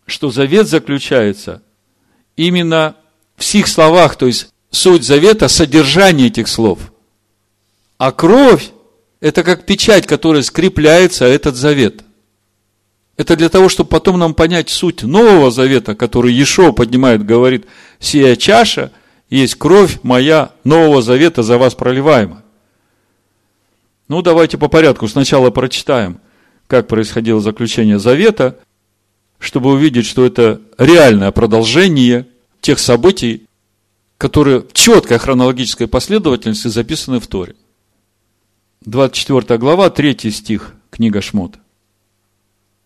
[0.04, 1.62] что завет заключается
[2.36, 2.96] именно
[3.34, 6.92] в сих словах, то есть суть завета, содержание этих слов.
[7.96, 8.72] А кровь–
[9.20, 12.04] это как печать, которая скрепляется этот завет.
[13.16, 17.64] Это для того, чтобы потом нам понять суть Нового Завета, который Ешо поднимает, говорит,
[18.00, 18.92] «Сия чаша
[19.30, 22.42] есть кровь моя Нового Завета за вас проливаема».
[24.09, 25.07] Ну, давайте по порядку.
[25.07, 26.21] Сначала прочитаем,
[26.66, 28.59] как происходило заключение завета,
[29.38, 32.27] чтобы увидеть, что это реальное продолжение
[32.61, 33.47] тех событий,
[34.16, 37.55] которые в четкой хронологической последовательности записаны в Торе.
[38.87, 41.57] 24 глава, 3 стих, книга Шмот.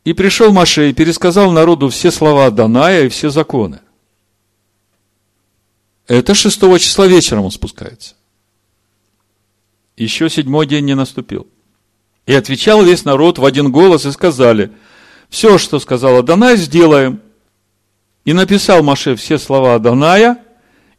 [0.05, 3.81] «И пришел Маше и пересказал народу все слова Даная и все законы».
[6.09, 8.17] Это 6 числа вечером он спускается
[10.03, 11.47] еще седьмой день не наступил.
[12.27, 14.71] И отвечал весь народ в один голос и сказали,
[15.29, 17.21] все, что сказал Адонай, сделаем.
[18.25, 20.39] И написал Маше все слова Адоная,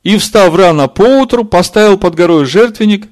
[0.03, 3.07] и, встав рано поутру, поставил под горой жертвенник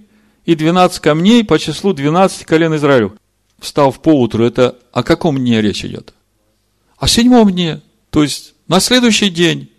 [0.46, 3.16] и двенадцать камней по числу двенадцати колен Израилю.
[3.60, 6.14] Встав поутру, это о каком дне речь идет?
[6.98, 9.70] О седьмом дне, то есть на следующий день.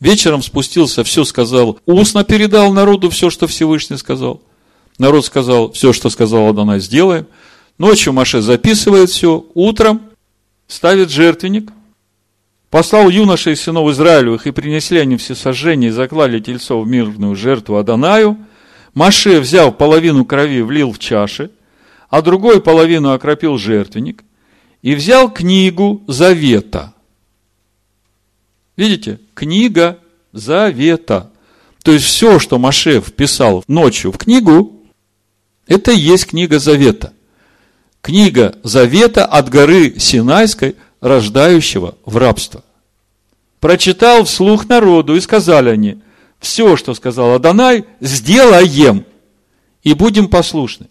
[0.00, 4.42] Вечером спустился, все сказал, устно передал народу все, что Всевышний сказал–
[4.98, 7.26] Народ сказал, все, что сказал Адонай, сделаем.
[7.78, 10.02] Ночью Маше записывает все, утром
[10.68, 11.72] ставит жертвенник,
[12.70, 17.76] послал юношей сынов Израилевых, и принесли они все сожжения, и заклали тельцов в мирную жертву
[17.76, 18.38] Адонаю.
[18.94, 21.50] Маше, взяв половину крови, влил в чаши,
[22.08, 24.22] а другой половину окропил жертвенник,
[24.82, 26.94] и взял книгу Завета.
[28.76, 29.18] Видите?
[29.34, 29.98] Книга
[30.32, 31.32] Завета.
[31.82, 34.73] То есть все, что Маше вписал ночью в книгу,
[35.66, 37.12] это и есть книга Завета.
[38.02, 42.62] Книга Завета от горы Синайской, рождающего в рабство.
[43.60, 46.02] Прочитал вслух народу, и сказали они,
[46.38, 49.06] все, что сказал Адонай, сделаем,
[49.82, 50.88] и будем послушны.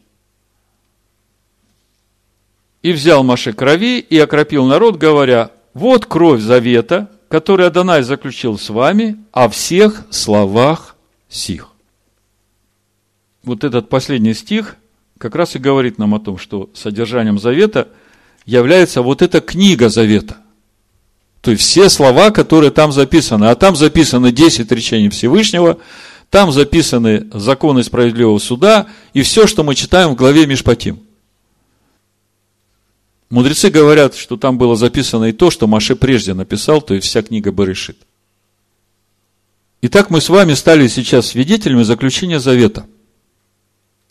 [2.81, 8.69] И взял Маше крови и окропил народ, говоря, вот кровь завета, который Адонай заключил с
[8.69, 10.95] вами о всех словах
[11.29, 11.72] сих
[13.43, 14.77] вот этот последний стих
[15.17, 17.89] как раз и говорит нам о том, что содержанием завета
[18.45, 20.37] является вот эта книга завета.
[21.41, 23.45] То есть все слова, которые там записаны.
[23.45, 25.77] А там записаны 10 речений Всевышнего,
[26.29, 31.01] там записаны законы справедливого суда и все, что мы читаем в главе Мишпатим.
[33.29, 37.23] Мудрецы говорят, что там было записано и то, что Маше прежде написал, то есть вся
[37.23, 37.97] книга Барышит.
[39.81, 42.85] Итак, мы с вами стали сейчас свидетелями заключения завета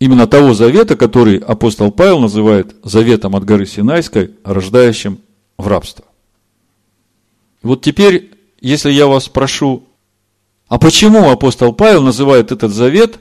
[0.02, 5.20] именно того завета, который апостол Павел называет заветом от горы Синайской, рождающим
[5.56, 6.04] в рабство.
[7.62, 9.84] Вот теперь, если я вас прошу,
[10.66, 13.20] а почему апостол Павел называет этот завет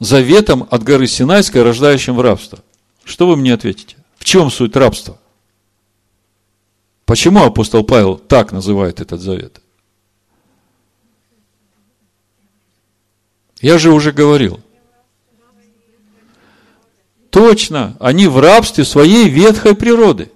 [0.00, 2.58] заветом от горы Синайской, рождающим в рабство?
[3.04, 3.96] Что вы мне ответите?
[4.18, 5.18] В чем суть рабства?
[7.06, 9.62] Почему апостол Павел так называет этот завет?
[13.62, 14.61] Я же уже говорил.
[17.32, 20.30] Точно, они в рабстве своей ветхой природы.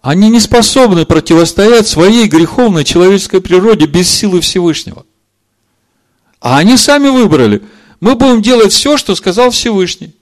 [0.00, 5.04] Они не способны противостоять своей греховной человеческой природе без силы Всевышнего.
[6.40, 7.64] А они сами выбрали.
[7.98, 10.14] Мы будем делать все, что сказал Всевышний.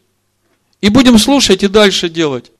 [0.80, 2.50] И будем слушать и дальше делать.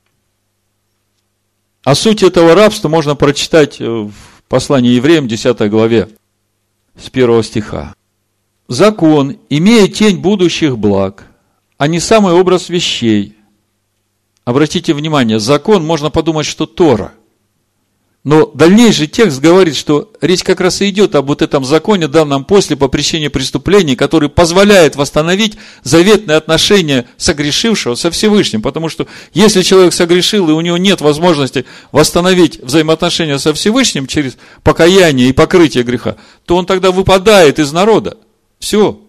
[1.83, 4.11] О сути этого рабства можно прочитать в
[4.47, 6.09] послании евреям, 10 главе,
[6.95, 7.95] с 1 стиха.
[8.67, 11.26] Закон, имея тень будущих благ,
[11.77, 13.35] а не самый образ вещей.
[14.45, 17.13] Обратите внимание, закон, можно подумать, что Тора.
[18.23, 22.43] Но дальнейший текст говорит, что речь как раз и идет об вот этом законе, данном
[22.43, 28.61] после по причине преступлений, который позволяет восстановить заветные отношения согрешившего со Всевышним.
[28.61, 31.63] Потому что если человек согрешил, и у него нет возможности
[31.93, 38.17] восстановить взаимоотношения со Всевышним через покаяние и покрытие греха, то он тогда выпадает из народа.
[38.59, 39.06] Все.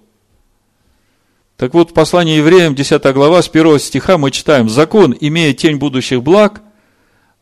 [1.58, 5.76] Так вот, в послании евреям, 10 глава, с 1 стиха мы читаем, «Закон, имея тень
[5.76, 6.62] будущих благ,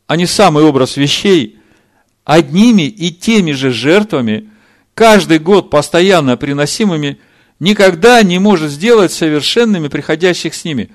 [0.07, 1.59] а не самый образ вещей,
[2.25, 4.49] одними и теми же жертвами,
[4.95, 7.19] каждый год постоянно приносимыми,
[7.61, 10.91] никогда не может сделать совершенными приходящих с ними.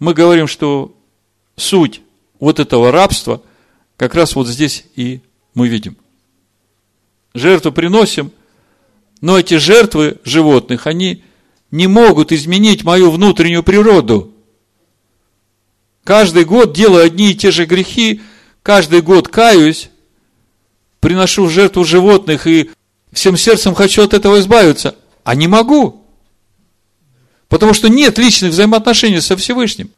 [0.00, 0.96] Мы говорим, что
[1.54, 2.00] суть
[2.40, 3.40] вот этого рабства
[3.96, 5.20] как раз вот здесь и
[5.54, 5.96] мы видим.
[7.34, 8.32] Жертву приносим,
[9.20, 11.22] но эти жертвы животных, они
[11.72, 14.30] не могут изменить мою внутреннюю природу.
[16.04, 18.20] Каждый год делаю одни и те же грехи,
[18.62, 19.88] каждый год каюсь,
[21.00, 22.70] приношу в жертву животных и
[23.12, 26.04] всем сердцем хочу от этого избавиться, а не могу.
[27.48, 29.90] Потому что нет личных взаимоотношений со Всевышним.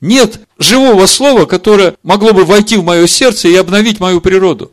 [0.00, 4.70] Нет живого слова, которое могло бы войти в мое сердце и обновить мою природу.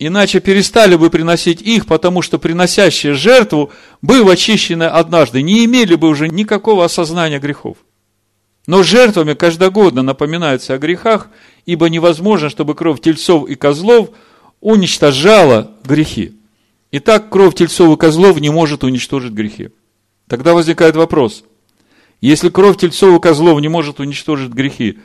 [0.00, 3.70] Иначе перестали бы приносить их, потому что приносящие жертву,
[4.02, 7.76] быв очищены однажды, не имели бы уже никакого осознания грехов.
[8.66, 11.28] Но жертвами каждогодно напоминаются о грехах,
[11.66, 14.10] ибо невозможно, чтобы кровь тельцов и козлов–
[14.60, 16.34] уничтожала грехи.
[16.92, 19.70] Итак, кровь тельцов и козлов не может уничтожить грехи.
[20.28, 21.44] Тогда возникает вопрос.
[22.20, 24.98] Если кровь тельцов и козлов не может уничтожить грехи,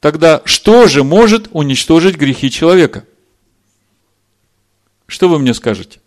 [0.00, 3.04] тогда что же может уничтожить грехи человека?
[5.12, 6.00] Что вы мне скажете?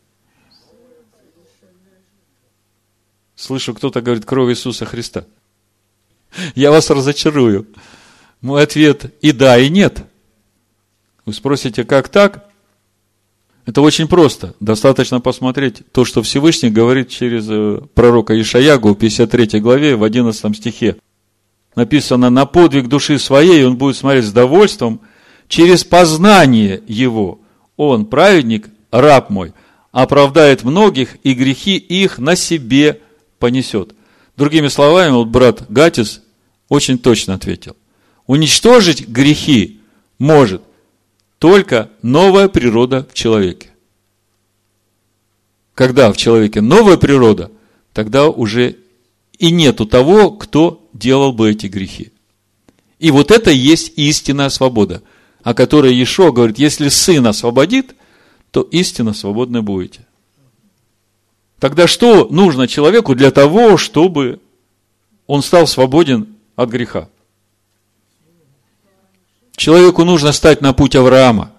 [3.36, 5.28] Слышу, кто-то говорит кровь Иисуса Христа.
[6.56, 7.68] Я вас разочарую.
[8.42, 10.04] Мой ответ и да, и нет.
[11.24, 12.50] Вы спросите, как так?
[13.68, 14.56] Это очень просто.
[14.60, 20.58] Достаточно посмотреть то, что Всевышний говорит через э, пророка Ишаягу в 53 главе в 11
[20.58, 20.98] стихе.
[21.76, 25.00] Написано, на подвиг души своей он будет смотреть с довольством
[25.48, 27.40] через познание его.
[27.78, 29.54] Он, праведник, раб мой,
[29.92, 33.02] оправдает многих, и грехи их на себе
[33.40, 33.96] понесет.
[34.38, 36.22] Другими словами, вот брат Гатис
[36.70, 37.76] очень точно ответил.
[38.28, 39.80] Уничтожить грехи
[40.18, 40.62] может–
[41.40, 43.70] только новая природа в человеке.
[45.74, 47.52] Когда в человеке новая природа,
[47.94, 48.78] тогда уже
[49.38, 52.12] и нету того, кто делал бы эти грехи.
[52.98, 55.04] И вот это есть истинная свобода,
[55.44, 57.96] о которой Ешо говорит, если Сын освободит,
[58.56, 60.08] то истинно свободны будете.
[61.60, 64.40] Тогда что нужно человеку для того, чтобы
[65.28, 67.10] он стал свободен от греха?
[69.58, 71.52] Человеку нужно стать на путь Авраама.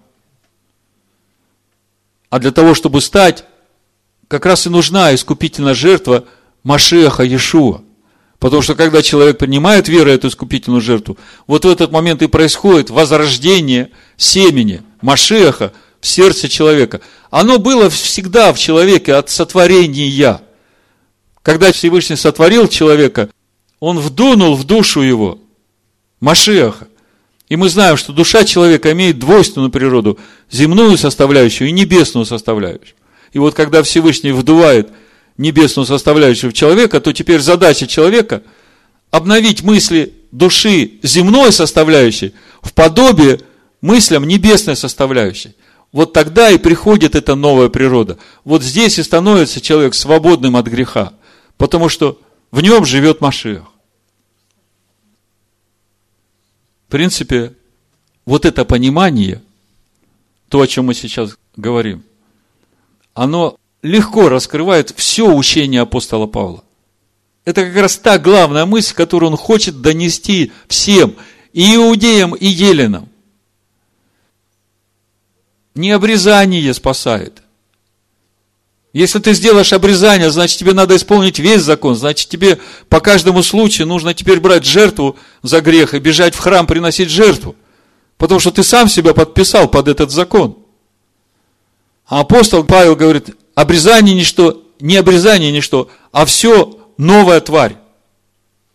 [2.31, 3.45] А для того, чтобы стать,
[4.27, 6.25] как раз и нужна искупительная жертва
[6.63, 7.83] Машеха Иешуа.
[8.39, 12.89] Потому что когда человек принимает веру эту искупительную жертву, вот в этот момент и происходит
[12.89, 15.75] возрождение семени Машеха
[16.07, 17.01] сердце человека.
[17.31, 20.41] Оно было всегда в человеке от сотворения.
[21.43, 23.29] Когда Всевышний сотворил человека,
[23.81, 25.39] он вдунул в душу его
[26.21, 26.89] Машеха.
[27.49, 30.19] И мы знаем, что душа человека имеет двойственную природу,
[30.51, 32.95] земную составляющую и небесную составляющую.
[33.33, 34.89] И вот когда Всевышний вдувает
[35.37, 38.43] небесную составляющую в человека, то теперь задача человека
[39.11, 43.41] обновить мысли души земной составляющей в подобие
[43.81, 45.55] мыслям небесной составляющей.
[45.97, 48.19] Вот тогда и приходит эта новая природа.
[48.45, 51.15] Вот здесь и становится человек свободным от греха,
[51.57, 52.21] потому что
[52.51, 53.65] в нем живет Машиах.
[56.87, 57.55] В принципе,
[58.27, 59.43] вот это понимание,
[60.51, 62.05] то, о чем мы сейчас говорим,
[63.15, 66.63] оно легко раскрывает все учение апостола Павла.
[67.47, 71.15] Это как раз та главная мысль, которую он хочет донести всем,
[71.55, 73.09] и иудеям, и еленам.
[75.77, 77.43] Не обрезание спасает.
[78.95, 81.95] Если ты сделаешь обрезание, значит, тебе надо исполнить весь закон.
[81.95, 82.59] Значит, тебе
[82.89, 87.57] по каждому случаю нужно теперь брать жертву за грех и бежать в храм приносить жертву.
[88.17, 90.57] Потому что ты сам себя подписал под этот закон.
[92.07, 97.77] А апостол Павел говорит, обрезание ничто, не обрезание ничто, а все новая тварь.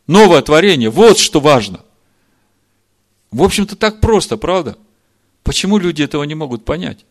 [0.05, 0.91] Новое творение.
[0.91, 1.81] Вот что важно.
[3.31, 4.77] В общем-то, так просто, правда?
[5.43, 7.05] Почему люди этого не могут понять?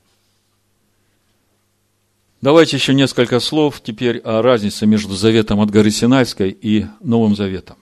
[2.40, 7.76] Давайте еще несколько слов теперь о разнице между заветом от горы Синайской и Новым Заветом.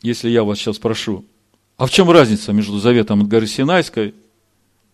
[0.00, 1.24] Если я вас сейчас спрошу,
[1.76, 4.14] а в чем разница между заветом от горы Синайской,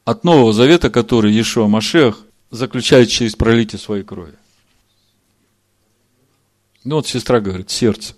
[0.04, 4.34] от Нового Завета, который Иешуа Машех заключает через пролитие своей крови?
[6.82, 8.14] Ну вот сестра говорит, сердце.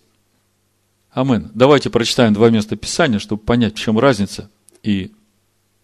[1.10, 1.50] Амен.
[1.54, 4.50] Давайте прочитаем два места Писания, чтобы понять, в чем разница.
[4.82, 5.12] И,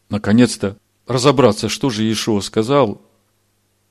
[0.09, 0.77] наконец-то,
[1.07, 3.01] разобраться, что же Иешуа сказал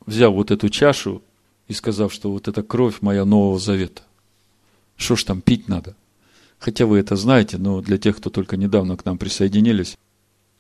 [0.08, 1.22] взяв вот эту чашу
[1.68, 4.02] и сказав, что вот это кровь моя Нового Завета.
[4.96, 5.96] Что ж там пить надо?
[6.58, 9.96] Хотя вы это знаете, но для тех, кто только недавно к нам присоединились,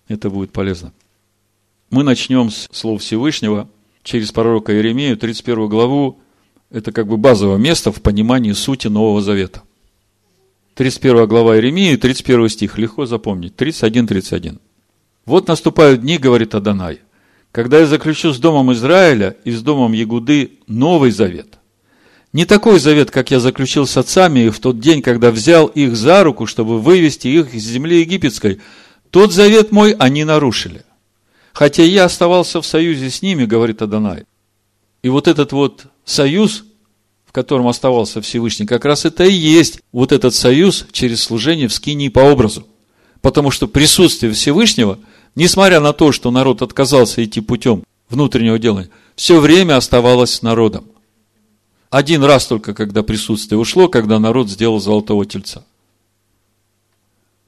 [0.08, 0.94] это будет полезно.
[1.90, 3.68] Мы начнем с слов Всевышнего
[4.04, 6.20] через пророка Иеремию, 31 главу.
[6.70, 9.64] Это как бы базовое место в понимании сути Нового Завета.
[10.78, 14.60] 31 глава Иеремии, 31 стих, легко запомнить, 31-31.
[15.26, 17.00] Вот наступают дни, говорит Адонай,
[17.52, 21.58] когда я заключу с Домом Израиля и с Домом Ягуды новый завет.
[22.32, 26.24] Не такой завет, как я заключил с отцами в тот день, когда взял их за
[26.24, 28.62] руку, чтобы вывести их из земли египетской.
[29.10, 30.84] Тот завет мой они нарушили.
[31.54, 34.26] Хотя я оставался в союзе с ними, говорит Адонай.
[35.02, 36.66] И вот этот вот союз,
[37.38, 41.74] в котором оставался Всевышний, как раз это и есть вот этот союз через служение в
[41.74, 42.66] скинии по образу.
[43.22, 44.98] Потому что присутствие Всевышнего–
[45.38, 50.86] несмотря на то, что народ отказался идти путем внутреннего делания, все время оставалось с народом.
[51.92, 55.64] Один раз только, когда присутствие ушло, когда народ сделал золотого тельца.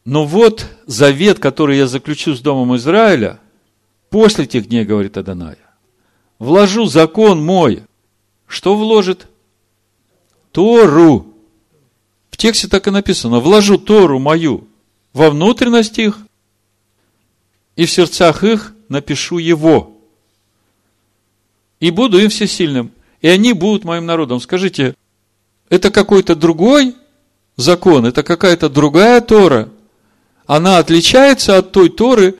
[0.06, 3.40] Но вот завет, который я заключу с Домом Израиля,
[4.12, 5.58] после тех дней, говорит Аданая,
[6.38, 7.82] вложу закон мой.
[8.46, 9.28] Что вложит?
[10.52, 11.34] Тору.
[12.32, 14.68] В тексте так и написано, вложу Тору мою
[15.14, 16.20] во внутренность их
[17.76, 19.98] и в сердцах их напишу его.
[21.80, 22.92] И буду им всесильным.
[23.22, 24.40] И они будут моим народом.
[24.40, 24.96] Скажите,
[25.70, 26.96] это какой-то другой
[27.56, 29.70] закон, это какая-то другая Тора.
[30.46, 32.36] Она отличается от той Торы,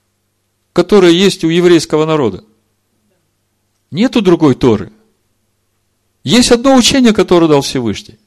[0.72, 2.44] которая есть у еврейского народа.
[3.90, 4.92] Нету другой Торы.
[6.22, 8.18] Есть одно учение, которое дал Всевышний.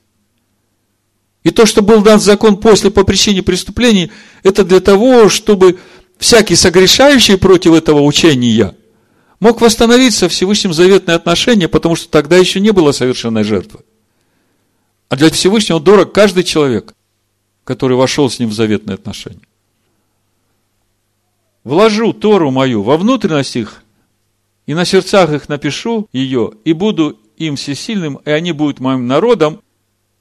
[1.43, 4.11] И то, что был дан закон после по причине преступлений,
[4.43, 5.77] это для того, чтобы
[6.17, 8.75] всякий согрешающий против этого учения
[9.39, 13.81] мог восстановить со Всевышним заветные отношения, потому что тогда еще не было совершенной жертвы.
[15.09, 16.95] А для Всевышнего дорог каждый человек,
[17.65, 19.45] который вошел с ним в заветные отношения.
[21.65, 23.83] Вложу Тору мою во внутренность их,
[24.65, 29.61] и на сердцах их напишу ее, и буду им всесильным, и они будут моим народом,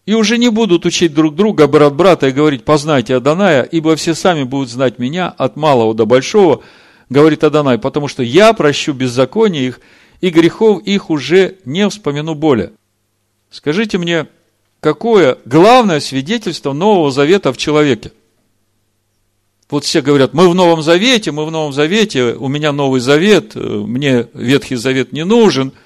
[0.05, 4.15] и уже не будут учить друг друга, брат брата, и говорить, познайте Аданая, ибо все
[4.15, 6.63] сами будут знать меня от малого до большого,
[7.09, 9.81] говорит Адонай, потому что я прощу беззаконие их,
[10.21, 12.73] и грехов их уже не вспомину более.
[13.51, 14.27] Скажите мне,
[14.81, 18.13] какое главное свидетельство Нового Завета в человеке?
[19.71, 23.55] Вот все говорят, мы в Новом Завете, мы в Новом Завете, у меня Новый Завет,
[23.55, 25.73] мне Ветхий Завет не нужен–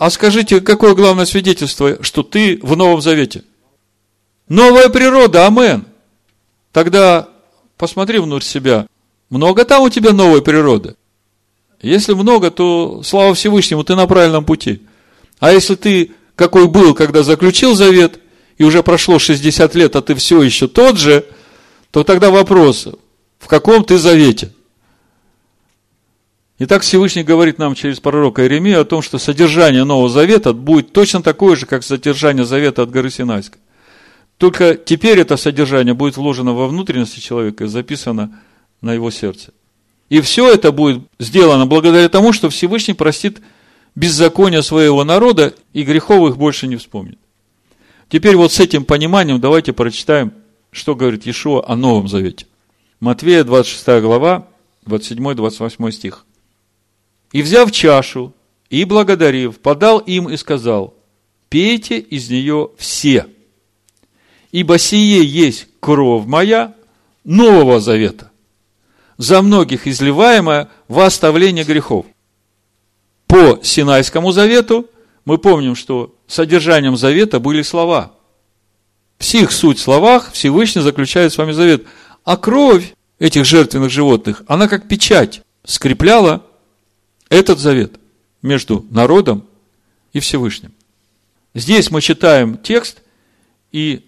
[0.00, 3.44] а скажите, какое главное свидетельство, что ты в Новом Завете?
[4.48, 5.84] Новая природа, амен.
[6.72, 7.28] Тогда
[7.76, 8.86] посмотри внутрь себя.
[9.28, 10.94] Много там у тебя новой природы?
[11.82, 14.80] Если много, то слава Всевышнему, ты на правильном пути.
[15.38, 18.20] А если ты какой был, когда заключил завет,
[18.56, 21.26] и уже прошло 60 лет, а ты все еще тот же,
[21.90, 22.88] то тогда вопрос,
[23.38, 24.50] в каком ты завете?
[26.62, 31.22] Итак, Всевышний говорит нам через пророка Иеремию о том, что содержание Нового Завета будет точно
[31.22, 33.58] такое же, как содержание Завета от горы Синайской.
[34.36, 38.42] Только теперь это содержание будет вложено во внутренности человека и записано
[38.82, 39.54] на его сердце.
[40.10, 43.40] И все это будет сделано благодаря тому, что Всевышний простит
[43.94, 47.18] беззаконие своего народа и грехов их больше не вспомнит.
[48.10, 50.34] Теперь вот с этим пониманием давайте прочитаем,
[50.72, 52.44] что говорит Иешуа о Новом Завете.
[53.00, 54.46] Матвея 26 глава,
[54.84, 56.26] 27-28 стих.
[57.32, 58.34] И взяв чашу,
[58.70, 60.94] и благодарив, подал им и сказал,
[61.48, 63.26] пейте из нее все,
[64.52, 66.74] ибо сие есть кровь моя
[67.24, 68.30] Нового Завета,
[69.16, 72.06] за многих изливаемая во оставление грехов.
[73.26, 74.90] по Синайскому завету,
[75.24, 78.12] мы помним, что содержанием завета были слова.
[79.18, 81.84] В сих суть словах Всевышний заключает с вами завет.
[82.24, 86.44] А кровь этих жертвенных животных, она как печать скрепляла
[87.30, 87.98] этот завет
[88.42, 89.46] между народом
[90.12, 90.72] и Всевышним.
[91.54, 93.02] Здесь мы читаем текст,
[93.72, 94.04] и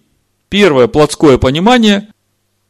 [0.49, 2.09] первое плотское понимание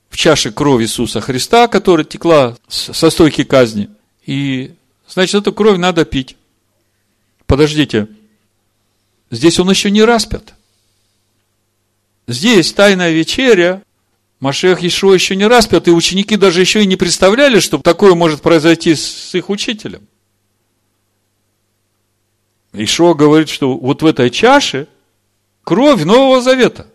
[0.08, 3.88] в чаше крови Иисуса Христа, которая текла со стойки казни.
[4.26, 4.72] И,
[5.08, 6.36] значит, эту кровь надо пить.
[7.46, 8.08] Подождите,
[9.30, 10.54] здесь он еще не распят.
[12.28, 13.82] Здесь тайная вечеря,
[14.38, 18.42] Машех Ишуа еще не распят, и ученики даже еще и не представляли, что такое может
[18.42, 20.06] произойти с их учителем.
[22.72, 24.88] Ишуа говорит, что вот в этой чаше
[25.62, 26.86] кровь Нового Завета.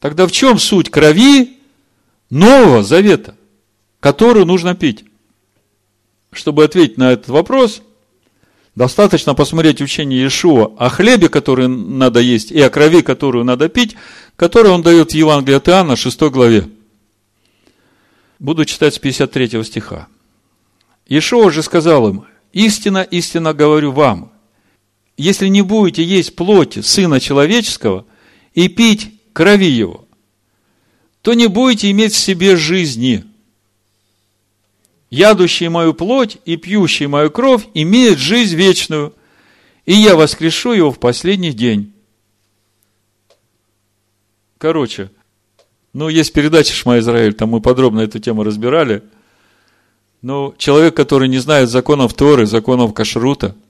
[0.00, 1.58] Тогда в чем суть крови
[2.30, 3.36] Нового Завета,
[4.00, 5.04] которую нужно пить?
[6.32, 7.82] Чтобы ответить на этот вопрос,
[8.74, 13.96] достаточно посмотреть учение Иешуа о хлебе, который надо есть, и о крови, которую надо пить,
[14.36, 16.68] которую он дает в Евангелии от Иоанна, 6 главе.
[18.38, 20.08] Буду читать с 53 стиха.
[21.06, 24.32] Иешуа же сказал им, истинно, истинно говорю вам,
[25.16, 28.04] если не будете есть плоти Сына Человеческого
[28.54, 30.06] и пить крови Его,
[31.22, 33.24] то не будете иметь в себе жизни.
[35.10, 39.14] Ядущий мою плоть и пьющий мою кровь имеет жизнь вечную,
[39.86, 41.92] и я воскрешу его в последний день.
[44.58, 45.10] Короче,
[45.92, 49.02] ну, есть передача «Шма Израиль», там мы подробно эту тему разбирали.
[50.22, 53.54] Но человек, который не знает законов Торы, законов Кашрута–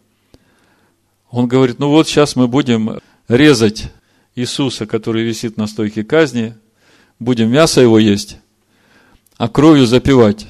[1.31, 3.93] он говорит, ну вот сейчас мы будем резать
[4.35, 6.55] Иисуса, который висит на стойке казни,
[7.19, 8.39] будем мясо его есть,
[9.37, 10.47] а кровью запивать.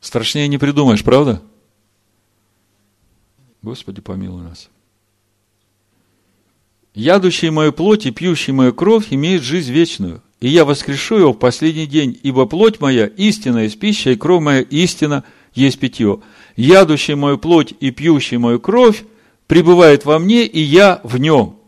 [0.00, 1.40] Страшнее не придумаешь, правда?
[3.62, 4.68] Господи, помилуй нас.
[6.94, 11.38] Ядущий мою плоть и пьющий мою кровь имеет жизнь вечную, и я воскрешу его в
[11.38, 15.24] последний день, ибо плоть моя истина есть пища, и кровь моя истина
[15.54, 16.20] есть питье.
[16.56, 19.04] Ядущий мою плоть и пьющий мою кровь
[19.52, 21.58] пребывает во мне, и я в нем.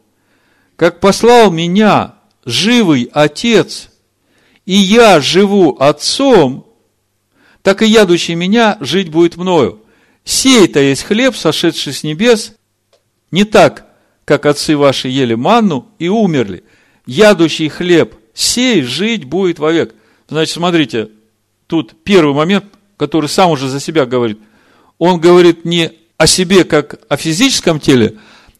[0.74, 2.14] Как послал меня
[2.46, 3.90] живый Отец,
[4.64, 6.66] и я живу Отцом,
[7.60, 9.82] так и ядущий меня жить будет мною.
[10.24, 12.54] Сей-то есть хлеб, сошедший с небес,
[13.30, 13.86] не так,
[14.24, 16.64] как отцы ваши ели манну и умерли.
[17.04, 19.94] Ядущий хлеб, сей жить будет вовек.
[20.30, 21.10] Значит, смотрите,
[21.66, 22.64] тут первый момент,
[22.96, 24.38] который сам уже за себя говорит.
[24.96, 28.16] Он говорит не о себе как о физическом теле,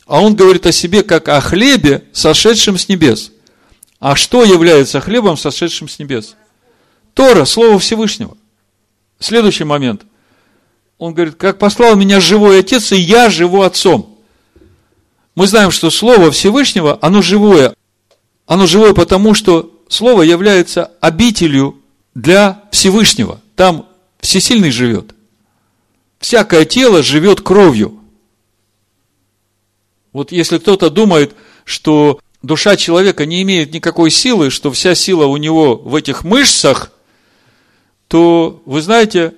[0.06, 3.32] а он говорит о себе как о хлебе, сошедшем с небес.
[4.00, 6.36] А что является хлебом, сошедшим с небес?
[7.14, 8.36] Тора, Слово Всевышнего.
[9.18, 10.02] Следующий момент.
[10.98, 14.18] Он говорит, как послал меня живой Отец, и я живу Отцом.
[15.34, 17.74] Мы знаем, что Слово Всевышнего, оно живое.
[18.46, 21.80] Оно живое потому, что Слово является обителью
[22.14, 23.40] для Всевышнего.
[23.56, 23.86] Там
[24.20, 25.13] Всесильный живет
[26.24, 28.00] всякое тело живет кровью.
[30.14, 35.36] Вот если кто-то думает, что душа человека не имеет никакой силы, что вся сила у
[35.36, 36.92] него в этих мышцах,
[38.08, 39.34] то, вы знаете,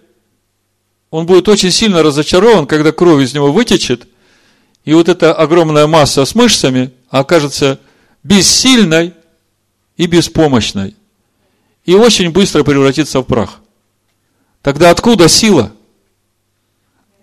[1.10, 4.06] он будет очень сильно разочарован, когда кровь из него вытечет,
[4.84, 7.80] и вот эта огромная масса с мышцами окажется
[8.22, 9.12] бессильной
[9.96, 10.94] и беспомощной,
[11.84, 13.58] и очень быстро превратится в прах.
[14.62, 15.72] Тогда откуда сила?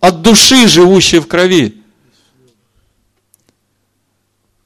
[0.03, 1.81] От души, живущей в крови.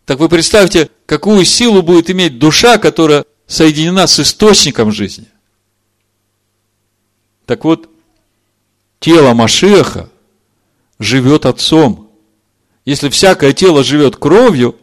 [0.05, 5.27] Так вы представьте, какую силу будет иметь душа, которая соединена с источником жизни.
[7.45, 7.87] Так вот,
[8.99, 10.09] тело Машеха
[10.97, 12.09] живет Отцом.
[12.83, 14.75] Если всякое тело живет кровью,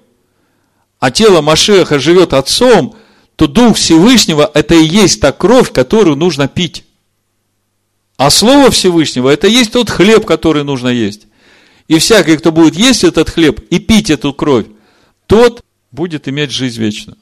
[1.00, 2.94] а тело Машеха живет Отцом,
[3.34, 6.83] то Дух Всевышнего– это и есть та кровь, которую нужно пить.
[8.16, 11.26] А Слово Всевышнего– это есть тот хлеб, который нужно есть.
[11.88, 14.66] И всякий, кто будет есть этот хлеб и пить эту кровь,
[15.26, 17.18] тот будет иметь жизнь вечную.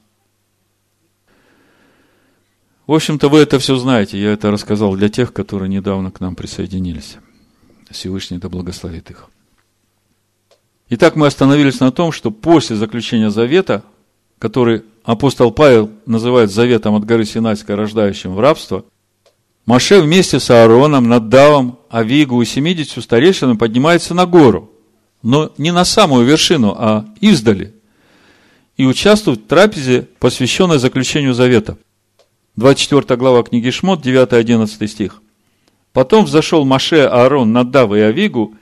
[2.86, 4.20] В общем-то, вы это все знаете.
[4.20, 7.16] Я это рассказал для тех, которые недавно к нам присоединились.
[7.90, 9.28] Всевышний да благословит их.
[10.88, 13.84] Итак, мы остановились на том, что после заключения завета,
[14.38, 18.84] который апостол Павел называет заветом от горы Синайской, рождающим в рабство,
[19.64, 24.72] Маше вместе с Аароном, Наддавом, Авигу и 70 старейшинами поднимается на гору,
[25.22, 27.74] но не на самую вершину, а издали,
[28.76, 31.78] и участвует в трапезе, посвященной заключению завета.
[32.56, 35.22] 24 глава книги Шмот, 9-11 стих.
[35.92, 38.54] Потом взошел Маше, Аарон, Наддав и Авигу,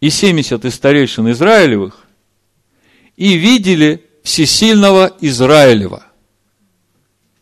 [0.00, 2.04] и семьдесят из старейшин Израилевых,
[3.16, 6.04] и видели всесильного Израилева.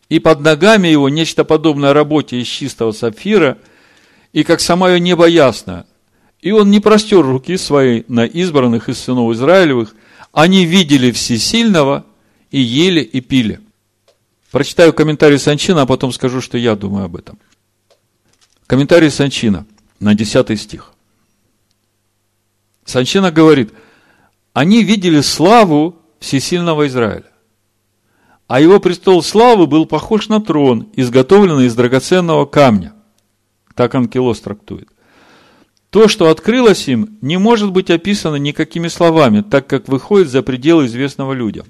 [0.09, 3.59] И под ногами его нечто подобное работе из чистого сапфира,
[4.33, 5.85] и как самое небо ясно.
[6.41, 9.93] И он не простер руки свои на избранных из сынов Израилевых,
[10.31, 12.05] они видели всесильного
[12.49, 13.59] и ели и пили.
[14.51, 17.37] Прочитаю комментарий Санчина, а потом скажу, что я думаю об этом.
[18.65, 19.65] Комментарий Санчина
[19.99, 20.93] на 10 стих.
[22.85, 23.71] Санчина говорит,
[24.53, 27.28] они видели славу всесильного Израиля.
[28.49, 32.93] А его престол славы был похож на трон, изготовленный из драгоценного камня.
[33.75, 34.89] Так Анкелос трактует.
[35.91, 40.87] То, что открылось им, не может быть описано никакими словами, так как выходит за пределы
[40.87, 41.67] известного людям.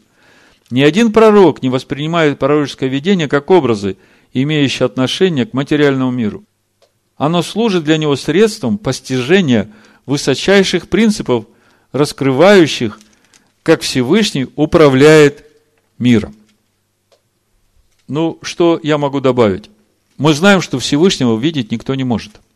[0.72, 3.98] Ни один пророк не воспринимает пророческое видение как образы,
[4.32, 6.46] имеющие отношение к материальному миру.
[7.18, 9.70] Оно служит для него средством постижения
[10.06, 11.44] высочайших принципов,
[11.92, 12.98] раскрывающих,
[13.64, 15.44] как Всевышний управляет
[15.98, 16.39] миром.
[18.10, 19.70] Ну, что я могу добавить?
[20.18, 22.42] Мы знаем, что Всевышнего видеть никто не может–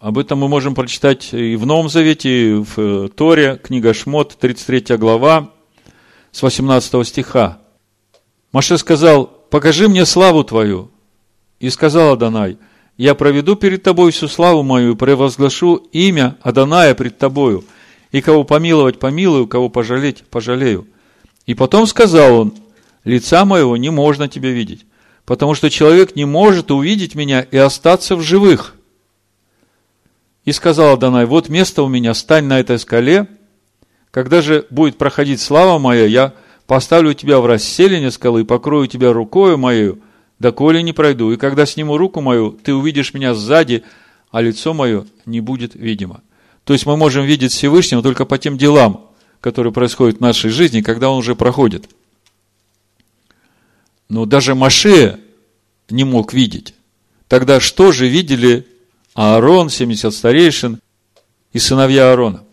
[0.00, 4.36] об этом мы можем прочитать и в Новом Завете, и в э, Торе, книга Шмот,
[4.38, 5.50] 33 глава,
[6.30, 7.58] с 18 стиха.
[8.52, 10.92] Маше сказал, покажи мне славу твою.
[11.58, 12.58] И сказал Адонай,
[12.96, 17.64] я проведу перед тобой всю славу мою и превозглашу имя Адоная пред тобою.
[18.12, 20.86] И кого помиловать, помилую, кого пожалеть, пожалею.
[21.46, 22.54] И потом сказал он,
[23.08, 24.84] лица моего не можно тебе видеть,
[25.24, 28.74] потому что человек не может увидеть меня и остаться в живых.
[30.44, 33.26] И сказал Адонай, вот место у меня, стань на этой скале.
[34.10, 36.34] Когда же будет проходить слава моя, я
[36.66, 40.00] поставлю тебя в расселение скалы, покрою тебя рукою моею,
[40.38, 41.32] доколе не пройду.
[41.32, 43.84] И когда сниму руку мою, ты увидишь меня сзади,
[44.30, 46.22] а лицо мое не будет видимо.
[46.64, 50.82] То есть мы можем видеть Всевышнего только по тем делам, которые происходят в нашей жизни,
[50.82, 51.88] когда он уже проходит.
[54.08, 55.20] Но даже Маше
[55.90, 56.74] не мог видеть.
[57.28, 58.66] Тогда что же видели
[59.14, 60.80] Аарон, 70 старейшин
[61.52, 62.44] и сыновья Аарона.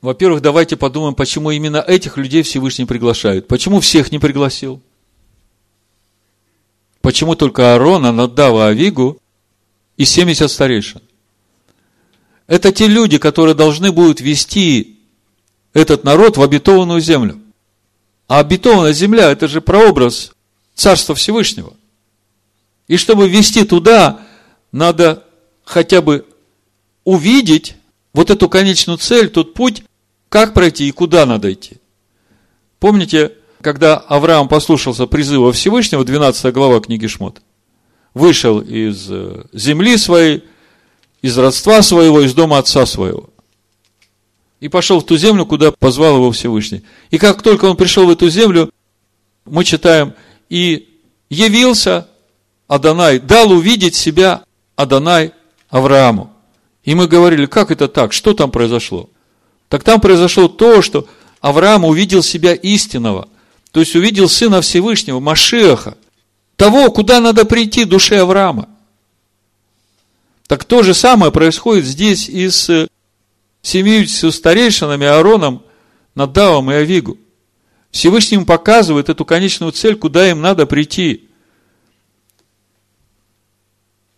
[0.00, 3.48] Во-первых, давайте подумаем, почему именно этих людей Всевышний приглашают.
[3.48, 4.80] Почему всех не пригласил?
[7.00, 9.20] Почему только Аарона, Надава, Авигу
[9.96, 11.02] и 70 старейшин?
[12.46, 15.00] Это те люди, которые должны будут вести
[15.74, 17.40] этот народ в обетованную землю.
[18.28, 20.32] А обетованная земля– это же прообраз
[20.74, 21.72] Царства Всевышнего–
[22.88, 24.20] и чтобы ввести туда,
[24.72, 25.24] надо
[25.64, 26.26] хотя бы
[27.04, 27.76] увидеть
[28.14, 29.84] вот эту конечную цель, тот путь,
[30.30, 31.76] как пройти и куда надо идти.
[32.80, 37.42] Помните, когда Авраам послушался призыва Всевышнего, 12 глава книги Шмот,
[38.14, 40.44] вышел из э, земли своей,
[41.20, 43.28] из родства своего, из дома отца своего.
[44.60, 46.82] И пошел в ту землю, куда позвал его Всевышний.
[47.10, 48.70] И как только он пришел в эту землю,
[49.44, 50.14] мы читаем,
[50.48, 50.88] и
[51.30, 52.08] явился
[52.66, 54.42] Адонай, дал увидеть себя
[54.76, 55.32] Адонай
[55.68, 56.32] Аврааму.
[56.84, 59.08] И мы говорили, как это так, что там произошло?
[59.68, 61.06] Так там произошло то, что
[61.40, 63.28] Авраам увидел себя истинного,
[63.70, 65.96] то есть увидел Сына Всевышнего, Машеха,
[66.56, 68.68] того, куда надо прийти душе Авраама.
[70.46, 72.88] Так то же самое происходит здесь и с
[73.62, 75.62] семьюдесятью старейшинами Аароном,
[76.14, 77.18] Надавом и Авигу.
[77.90, 81.28] Всевышний показывает эту конечную цель, куда им надо прийти.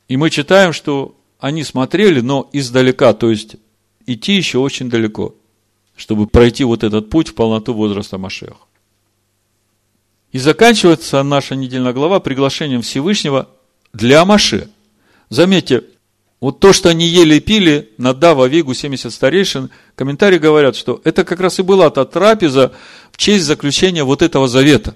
[0.09, 3.57] И мы читаем, что они смотрели, но издалека, то есть
[4.07, 5.35] идти еще очень далеко,
[5.97, 8.57] чтобы пройти вот этот путь в полноту возраста Машеха.
[10.33, 13.49] И заканчивается наша недельная глава приглашением Всевышнего
[13.93, 14.71] для Маше.
[15.29, 15.85] Заметьте,
[16.41, 21.25] вот то, что они ели и пили, Надава, Вигу, 70 старейшин, комментарии говорят, что это
[21.25, 22.73] как раз и была та трапеза
[23.13, 24.95] в честь заключения вот этого завета.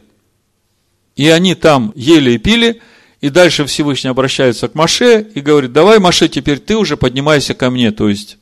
[1.16, 2.80] И они там ели и пили–
[3.24, 7.70] и дальше Всевышний обращается к Маше и говорит, давай, Маше, теперь ты уже поднимайся ко
[7.70, 7.90] мне.
[7.90, 8.36] То есть,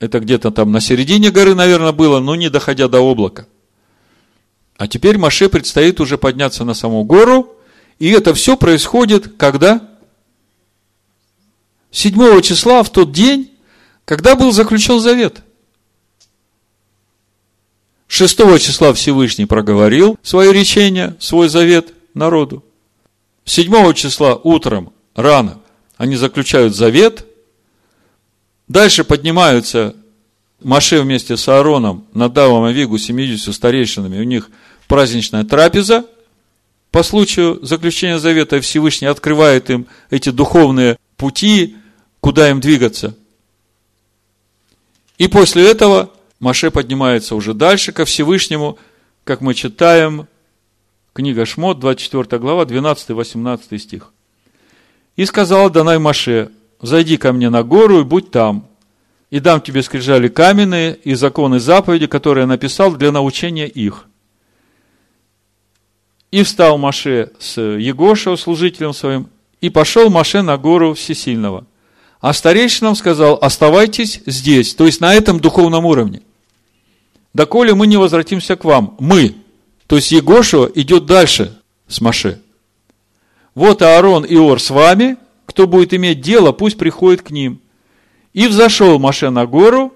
[0.00, 3.46] это где-то там на середине горы, наверное, было, но не доходя до облака.
[4.78, 7.54] А теперь Маше предстоит уже подняться на саму гору,
[7.98, 9.86] и это все происходит когда?
[11.92, 13.50] 7 числа, в тот день,
[14.04, 15.42] когда был заключен завет.
[18.08, 22.64] 6 числа Всевышний проговорил свое речение, свой завет народу.
[23.44, 25.60] 7 числа утром, рано,
[25.96, 27.26] они заключают завет.
[28.68, 29.94] Дальше поднимаются
[30.62, 34.18] Маше вместе с Аароном, Надавом, Авигу, 70 старейшинами.
[34.18, 34.50] У них
[34.88, 36.06] праздничная трапеза.
[36.90, 41.76] По случаю заключения завета Всевышний открывает им эти духовные пути,
[42.22, 43.14] куда им двигаться.
[45.18, 48.78] И после этого Маше поднимается уже дальше ко Всевышнему,
[49.24, 50.28] как мы читаем,
[51.12, 54.12] книга Шмот, 24 глава, 12-18 стих.
[55.16, 58.68] «И сказал Данай Маше, зайди ко мне на гору и будь там,
[59.30, 64.06] и дам тебе скрижали каменные и законы заповеди, которые я написал для научения их».
[66.30, 69.28] И встал Маше с Егошева, служителем своим,
[69.60, 71.66] и пошел Маше на гору Всесильного.
[72.22, 76.22] А старейшинам сказал, оставайтесь здесь, то есть на этом духовном уровне.
[77.34, 79.34] Доколе мы не возвратимся к вам, мы,
[79.88, 81.58] то есть Егошева идет дальше
[81.88, 82.40] с Маше.
[83.56, 85.16] Вот Аарон и Ор с вами,
[85.46, 87.58] кто будет иметь дело, пусть приходит к ним.
[88.32, 89.92] И взошел Маше на гору,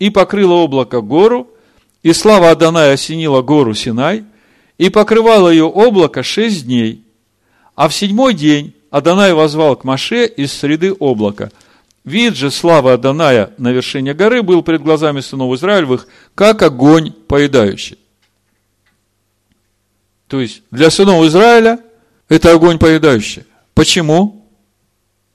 [0.00, 1.48] и покрыло облако гору,
[2.02, 4.24] и слава Адоная осенила гору Синай,
[4.78, 7.04] и покрывало ее облако шесть дней.
[7.76, 11.52] А в седьмой день Адонай возвал к Маше из среды облака.
[12.04, 17.98] Вид же славы Адоная на вершине горы был пред глазами сынов Израилевых, как огонь поедающий.
[20.26, 21.80] То есть, для сынов Израиля
[22.28, 23.44] это огонь поедающий.
[23.74, 24.46] Почему?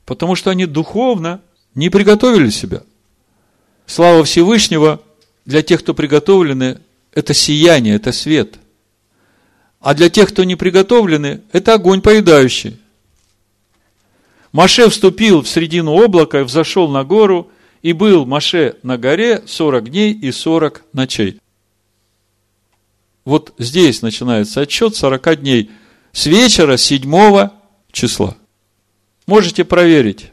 [0.05, 1.41] Потому что они духовно
[1.75, 2.83] не приготовили себя.
[3.85, 5.01] Слава Всевышнего
[5.45, 6.79] для тех, кто приготовлены,
[7.11, 8.55] это сияние, это свет.
[9.79, 12.79] А для тех, кто не приготовлены, это огонь поедающий.
[14.53, 17.49] Маше вступил в середину облака взошел на гору,
[17.81, 21.41] и был Маше на горе 40 дней и 40 ночей.
[23.25, 25.71] Вот здесь начинается отчет 40 дней
[26.11, 27.49] с вечера 7
[27.91, 28.37] числа.
[29.25, 30.31] Можете проверить,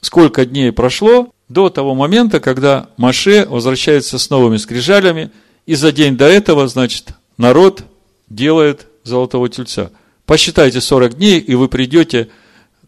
[0.00, 5.30] сколько дней прошло до того момента, когда Маше возвращается с новыми скрижалями,
[5.66, 7.84] и за день до этого, значит, народ
[8.28, 9.92] делает золотого тельца.
[10.26, 12.28] Посчитайте 40 дней, и вы придете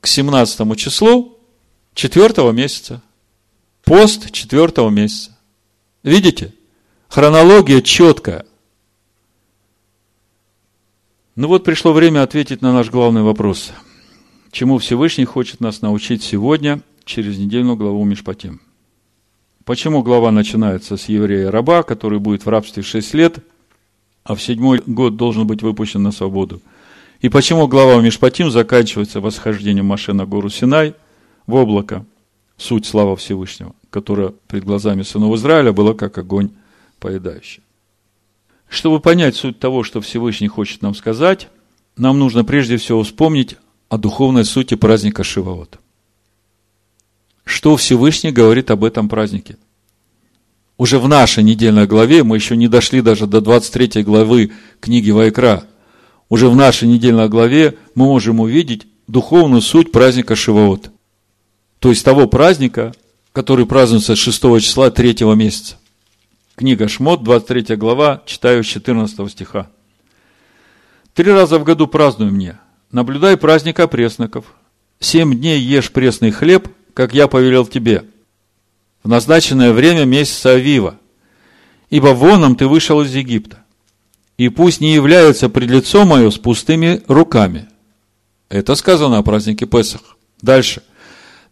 [0.06, 1.38] 17 числу
[1.94, 3.02] 4 месяца.
[3.84, 5.36] Пост 4 месяца.
[6.02, 6.52] Видите?
[7.08, 8.44] Хронология четкая.
[11.36, 13.72] Ну вот пришло время ответить на наш главный вопрос.
[14.50, 18.60] Чему Всевышний хочет нас научить сегодня, через недельную главу Мишпатим?
[19.64, 23.38] Почему глава начинается с еврея-раба, который будет в рабстве 6 лет,
[24.22, 26.62] а в седьмой год должен быть выпущен на свободу–
[27.24, 30.94] и почему глава Мишпатим заканчивается восхождением Маше на гору Синай
[31.46, 32.04] в облако,
[32.58, 36.50] суть слава Всевышнего, которая пред глазами сынов Израиля была как огонь
[37.00, 37.62] поедающий.
[38.68, 41.48] Чтобы понять суть того, что Всевышний хочет нам сказать,
[41.96, 43.56] нам нужно прежде всего вспомнить
[43.88, 45.78] о духовной сути праздника Шивоот.
[47.46, 49.56] Что Всевышний говорит об этом празднике?
[50.76, 55.64] Уже в нашей недельной главе, мы еще не дошли даже до 23 главы книги Вайкра,
[56.34, 60.90] уже в нашей недельной главе мы можем увидеть духовную суть праздника Шивоот.
[61.78, 62.92] То есть того праздника,
[63.30, 65.76] который празднуется 6 числа 3 месяца.
[66.56, 69.70] Книга Шмот, 23 глава, читаю с 14 стиха.
[71.14, 72.58] Три раза в году празднуй мне.
[72.90, 74.56] Наблюдай праздник опресноков.
[74.98, 78.06] Семь дней ешь пресный хлеб, как я повелел тебе.
[79.04, 80.98] В назначенное время месяца Авива.
[81.90, 83.63] Ибо воном ты вышел из Египта
[84.36, 87.68] и пусть не являются пред лицо мое с пустыми руками.
[88.48, 90.16] Это сказано о празднике Песах.
[90.42, 90.82] Дальше.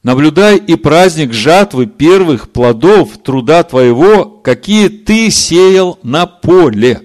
[0.03, 7.03] Наблюдай и праздник жатвы первых плодов труда твоего, какие ты сеял на поле.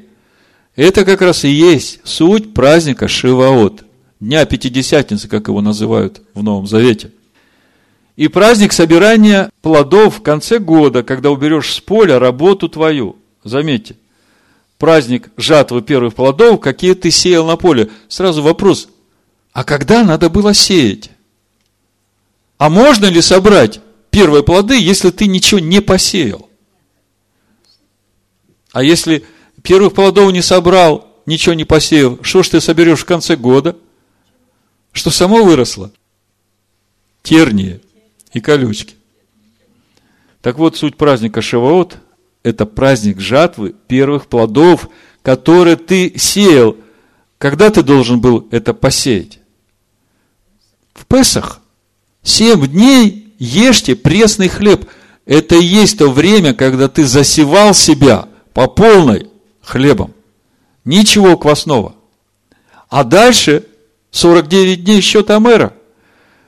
[0.76, 3.84] Это как раз и есть суть праздника Шиваот,
[4.20, 7.12] Дня Пятидесятницы, как его называют в Новом Завете.
[8.16, 13.18] И праздник собирания плодов в конце года, когда уберешь с поля работу твою.
[13.44, 13.96] Заметьте,
[14.78, 17.90] праздник жатвы первых плодов, какие ты сеял на поле.
[18.08, 18.90] Сразу вопрос,
[19.52, 21.12] а когда надо было сеять?
[22.58, 26.50] А можно ли собрать первые плоды, если ты ничего не посеял?
[28.72, 29.26] А если
[29.64, 33.76] первых плодов не собрал, ничего не посеял, что ж ты соберешь в конце года?
[34.92, 35.92] Что само выросло?
[37.22, 37.82] Тернии
[38.34, 38.96] и колючки.
[40.42, 41.98] Так вот, суть праздника Шаваот
[42.48, 44.88] это праздник жатвы первых плодов,
[45.22, 46.78] которые ты сеял.
[47.38, 49.39] Когда ты должен был это посеять?
[50.93, 51.60] В Песах.
[52.24, 54.89] Семь дней ешьте пресный хлеб.
[55.26, 59.28] Это и есть то время, когда ты засевал себя по полной
[59.62, 60.14] хлебом.
[60.86, 61.95] Ничего квасного.
[62.88, 63.66] А дальше
[64.12, 65.74] 49 дней счета мэра.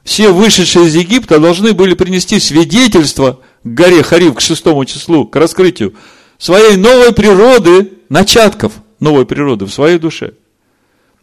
[0.05, 5.35] Все вышедшие из Египта должны были принести свидетельство к горе Харив к шестому числу, к
[5.35, 5.93] раскрытию
[6.37, 10.33] своей новой природы, начатков новой природы в своей душе,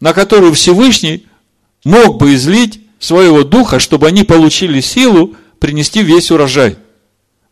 [0.01, 1.26] на которую Всевышний
[1.84, 6.76] мог бы излить своего духа, чтобы они получили силу принести весь урожай.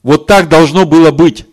[0.03, 1.47] Вот так должно было быть.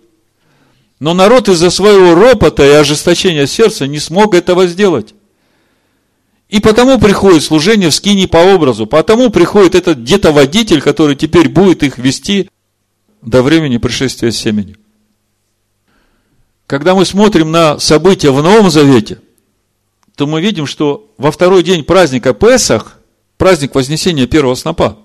[0.99, 5.15] Но народ из-за своего ропота и ожесточения сердца не смог этого сделать.
[6.47, 11.47] И потому приходит служение в скине по образу, потому приходит этот где-то водитель, который теперь
[11.47, 12.50] будет их вести
[13.21, 14.75] до времени пришествия семени.
[16.67, 19.19] Когда мы смотрим на события в Новом Завете,
[20.15, 22.99] то мы видим, что во второй день праздника Песах,
[23.37, 24.99] праздник Вознесения первого снопа,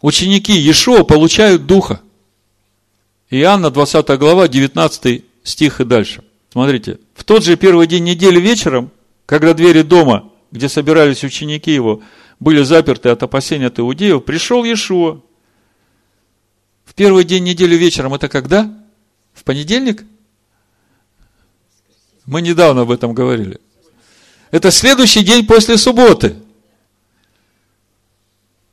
[0.00, 2.00] ученики Иешуа получают Духа.
[3.30, 6.22] Иоанна 20 глава, 19 стих и дальше.
[6.52, 8.90] Смотрите, в тот же первый день недели вечером,
[9.26, 12.02] когда двери дома где собирались ученики его,
[12.40, 15.20] были заперты от опасения от иудеев, пришел Иешуа.
[16.96, 18.72] Первый день недели вечером, это когда?
[19.34, 20.04] В понедельник?
[22.24, 23.60] Мы недавно об этом говорили.
[24.50, 26.36] Это следующий день после субботы.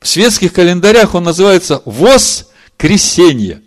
[0.00, 3.62] В светских календарях он называется воскресенье.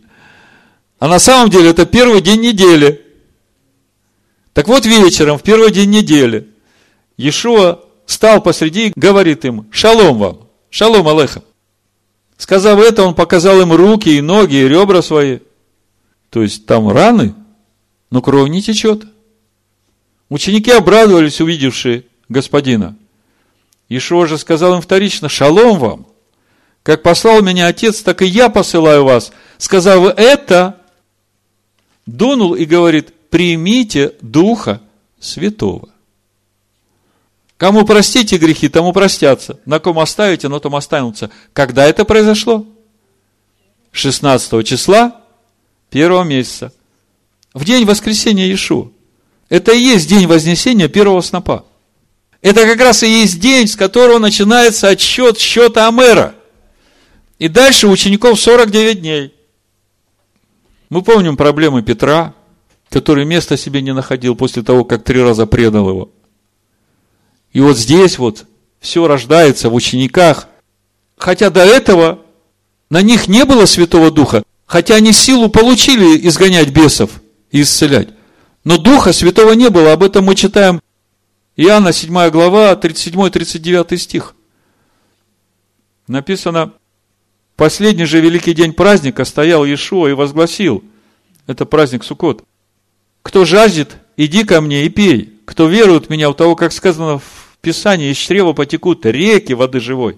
[0.97, 3.05] А на самом деле это первый день недели.
[4.53, 6.49] Так вот вечером, в первый день недели,
[7.15, 11.43] Иешуа стал посреди и говорит им, шалом вам, шалом алейхам.
[12.37, 15.39] Сказав это, он показал им руки и ноги, и ребра свои.
[16.29, 17.33] То есть там раны,
[18.11, 19.05] но кровь не течет.
[20.29, 22.95] Ученики обрадовались, увидевшие господина.
[23.89, 26.07] Ишуа же сказал им вторично, шалом вам.
[26.83, 29.31] Как послал меня отец, так и я посылаю вас.
[29.57, 30.81] Сказав это,
[32.05, 34.81] дунул и говорит, примите Духа
[35.19, 35.89] Святого.
[37.57, 39.59] Кому простите грехи, тому простятся.
[39.65, 41.31] На ком оставите, на том останутся.
[41.53, 42.65] Когда это произошло?
[43.91, 45.21] 16 числа
[45.89, 46.71] первого месяца.
[47.53, 48.89] В день воскресения Иешуа.
[49.49, 51.65] Это и есть день вознесения первого снопа.
[52.41, 56.35] Это как раз и есть день, с которого начинается отсчет счета Амера.
[57.39, 59.33] И дальше учеников 49 дней.
[60.89, 62.35] Мы помним проблемы Петра,
[62.89, 66.11] который места себе не находил после того, как три раза предал его.
[67.57, 68.45] И вот здесь вот
[68.79, 70.47] все рождается в учениках.
[71.17, 72.19] Хотя до этого
[72.91, 77.09] на них не было Святого Духа, хотя они силу получили изгонять бесов
[77.49, 78.09] и исцелять.
[78.63, 79.93] Но Духа Святого не было.
[79.93, 80.81] Об этом мы читаем
[81.55, 84.35] Иоанна 7 глава, 37-39 стих.
[86.07, 86.73] Написано,
[87.55, 90.83] последний же великий день праздника стоял Иешуа и возгласил,
[91.47, 92.43] это праздник Суккот,
[93.23, 95.33] кто жаждет, иди ко мне и пей.
[95.45, 99.79] Кто верует в меня, у того, как сказано в Писании, из чрева потекут реки воды
[99.79, 100.17] живой.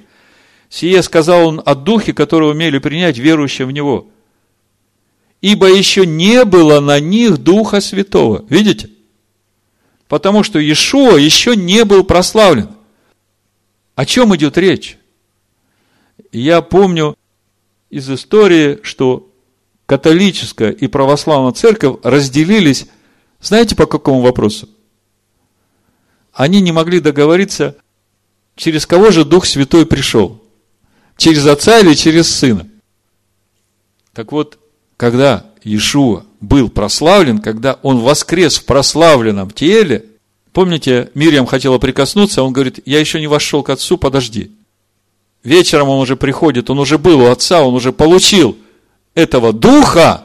[0.69, 4.07] Сие сказал он о духе, который умели принять верующие в него.
[5.41, 8.45] Ибо еще не было на них Духа Святого.
[8.49, 8.89] Видите?
[10.07, 12.69] Потому что Иешуа еще не был прославлен.
[13.95, 14.97] О чем идет речь?
[16.31, 17.15] Я помню
[17.89, 19.31] из истории, что
[19.85, 22.87] католическая и православная церковь разделились,
[23.41, 24.69] знаете, по какому вопросу?
[26.39, 27.75] Они не могли договориться,
[28.55, 30.41] через кого же Дух Святой пришел.
[31.17, 32.65] Через Отца или через Сына.
[34.13, 34.57] Так вот,
[34.95, 40.05] когда Иешуа был прославлен, когда он воскрес в прославленном теле,
[40.53, 44.51] помните, Мирьям хотела прикоснуться, он говорит, я еще не вошел к Отцу, подожди.
[45.43, 48.57] Вечером он уже приходит, он уже был у Отца, он уже получил
[49.13, 50.23] этого Духа,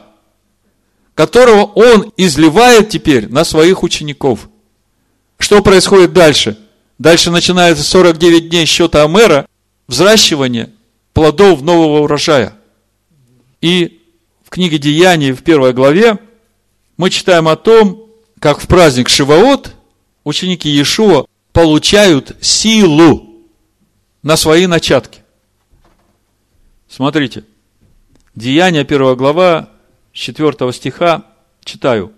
[1.13, 4.47] которого он изливает теперь на своих учеников–
[5.37, 6.57] что происходит дальше?
[6.97, 9.47] Дальше начинается 49 дней счета Амера,
[9.87, 10.71] взращивание
[11.13, 12.53] плодов нового урожая.
[13.61, 14.01] И
[14.43, 16.19] в книге Деяний в первой главе
[16.97, 18.09] мы читаем о том,
[18.39, 19.73] как в праздник Шиваот
[20.23, 23.45] ученики Иешуа получают силу
[24.23, 25.19] на свои начатки.
[26.87, 27.43] Смотрите,
[28.35, 29.69] Деяния, первая глава,
[30.11, 31.23] 4 стиха,
[31.63, 32.11] читаю.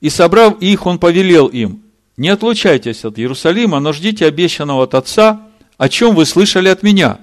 [0.00, 1.82] «И собрав их, он повелел им,
[2.20, 5.40] не отлучайтесь от Иерусалима, но ждите обещанного от Отца,
[5.78, 7.20] о чем вы слышали от меня.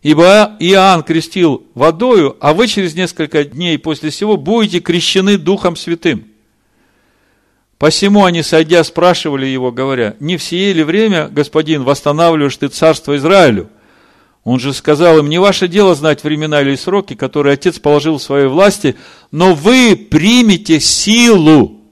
[0.00, 6.24] Ибо Иоанн крестил водою, а вы через несколько дней после сего будете крещены Духом Святым.
[7.76, 13.14] Посему они, сойдя, спрашивали его, говоря, не в сие ли время, господин, восстанавливаешь ты царство
[13.18, 13.68] Израилю?
[14.42, 18.22] Он же сказал им, не ваше дело знать времена или сроки, которые Отец положил в
[18.22, 18.96] своей власти,
[19.30, 21.83] но вы примете силу,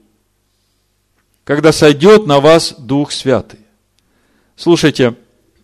[1.43, 3.59] когда сойдет на вас Дух Святый.
[4.55, 5.15] Слушайте,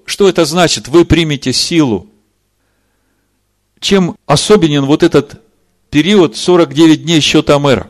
[0.05, 0.87] что это значит?
[0.87, 2.07] Вы примете силу.
[3.79, 5.41] Чем особенен вот этот
[5.89, 7.89] период 49 дней счета мэра?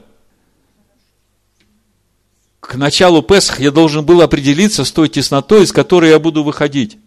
[2.59, 6.99] К началу Песах я должен был определиться с той теснотой, из которой я буду выходить.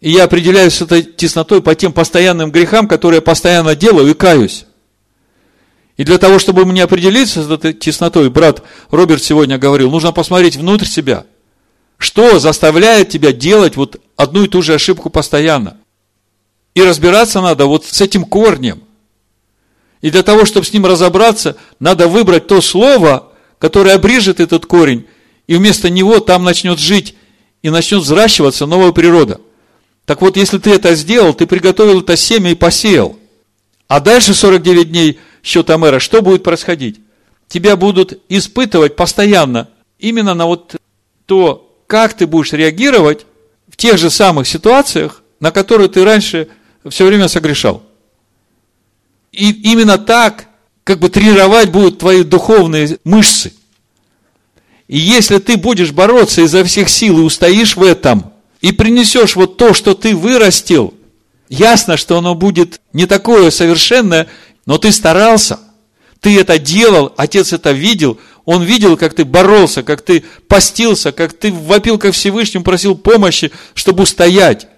[0.00, 4.14] И я определяюсь с этой теснотой по тем постоянным грехам, которые я постоянно делаю и
[4.14, 4.66] каюсь.
[6.00, 10.56] И для того, чтобы мне определиться с этой теснотой, брат Роберт сегодня говорил, нужно посмотреть
[10.56, 11.26] внутрь себя.
[11.98, 15.76] Что заставляет тебя делать вот одну и ту же ошибку постоянно?
[16.74, 18.82] И разбираться надо вот с этим корнем.
[20.00, 25.04] И для того, чтобы с ним разобраться, надо выбрать то слово, которое обрежет этот корень,
[25.48, 27.14] и вместо него там начнет жить
[27.60, 29.38] и начнет взращиваться новая природа.
[30.06, 33.19] Так вот, если ты это сделал, ты приготовил это семя и посеял.
[33.90, 37.00] А дальше 49 дней– счета мэра, что будет происходить?
[37.48, 39.68] Тебя будут испытывать постоянно
[39.98, 40.76] именно на вот
[41.26, 43.26] то, как ты будешь реагировать
[43.66, 46.46] в тех же самых ситуациях, на которые ты раньше
[46.88, 47.82] все время согрешал.
[49.32, 50.46] И именно так,
[50.84, 53.52] как бы тренировать будут твои духовные мышцы.
[54.86, 59.56] И если ты будешь бороться изо всех сил и устоишь в этом, и принесешь вот
[59.56, 60.94] то, что ты вырастил,
[61.50, 64.28] ясно, что оно будет не такое совершенное,
[64.64, 65.58] но ты старался,
[66.20, 71.34] ты это делал, отец это видел, он видел, как ты боролся, как ты постился, как
[71.34, 74.68] ты вопил ко Всевышнему, просил помощи, чтобы устоять.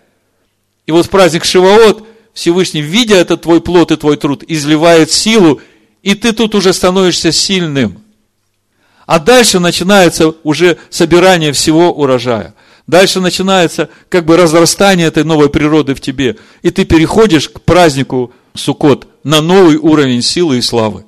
[0.87, 2.05] И вот в праздник Шивоот
[2.35, 5.61] Всевышний, видя этот твой плод и твой труд, изливает силу,
[6.03, 8.03] и ты тут уже становишься сильным.
[9.07, 12.55] А дальше начинается уже собирание всего урожая.
[12.87, 16.37] Дальше начинается как бы разрастание этой новой природы в тебе.
[16.63, 21.05] И ты переходишь к празднику Сукот на новый уровень силы и славы.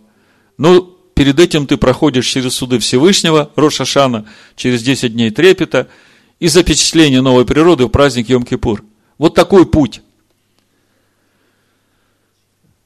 [0.56, 0.80] Но
[1.14, 5.88] перед этим ты проходишь через суды Всевышнего, Рошашана, через 10 дней трепета
[6.38, 8.82] и запечатление новой природы в праздник Йом-Кипур.
[9.18, 10.00] Вот такой путь.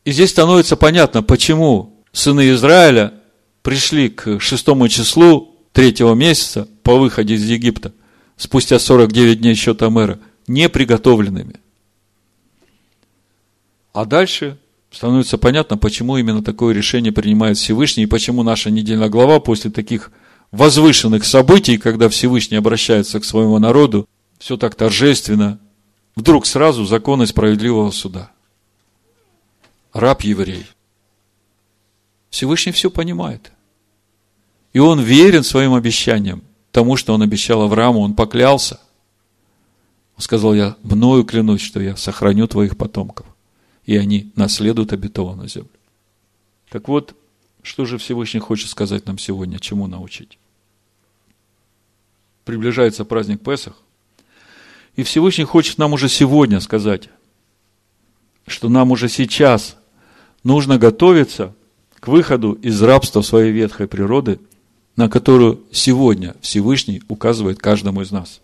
[0.05, 3.15] И здесь становится понятно, почему сыны Израиля
[3.63, 7.93] пришли к шестому числу третьего месяца по выходе из Египта,
[8.39, 11.57] спустя 49 дней счета мэра, неприготовленными–
[13.99, 14.59] а дальше
[14.93, 20.13] становится понятно, почему именно такое решение принимает Всевышний, и почему наша недельная глава после таких
[20.53, 24.09] возвышенных событий, когда Всевышний обращается к своему народу,
[24.39, 25.59] все так торжественно,
[26.15, 28.31] вдруг сразу законы справедливого суда.
[29.93, 30.65] Раб еврей.
[32.31, 33.51] Всевышний все понимает.
[34.73, 38.81] И он верен своим обещаниям, тому, что он обещал Аврааму, он поклялся.
[40.17, 43.27] Он сказал, я мною клянусь, что я сохраню твоих потомков
[43.89, 45.71] и они наследуют обетованную землю.
[46.69, 47.17] Так вот,
[47.63, 50.39] что же Всевышний хочет сказать нам сегодня, чему научить?
[52.45, 53.83] Приближается праздник Песах,
[54.95, 57.09] и Всевышний хочет нам уже сегодня сказать,
[58.47, 59.79] что нам уже сейчас
[60.45, 61.55] нужно готовиться
[61.99, 64.39] к выходу из рабства своей ветхой природы,
[64.99, 68.41] на которую сегодня Всевышний указывает каждому из нас.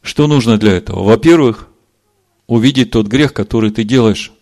[0.00, 1.04] Что нужно для этого?
[1.04, 1.68] Во-первых,
[2.46, 4.32] увидеть тот грех, который ты делаешь,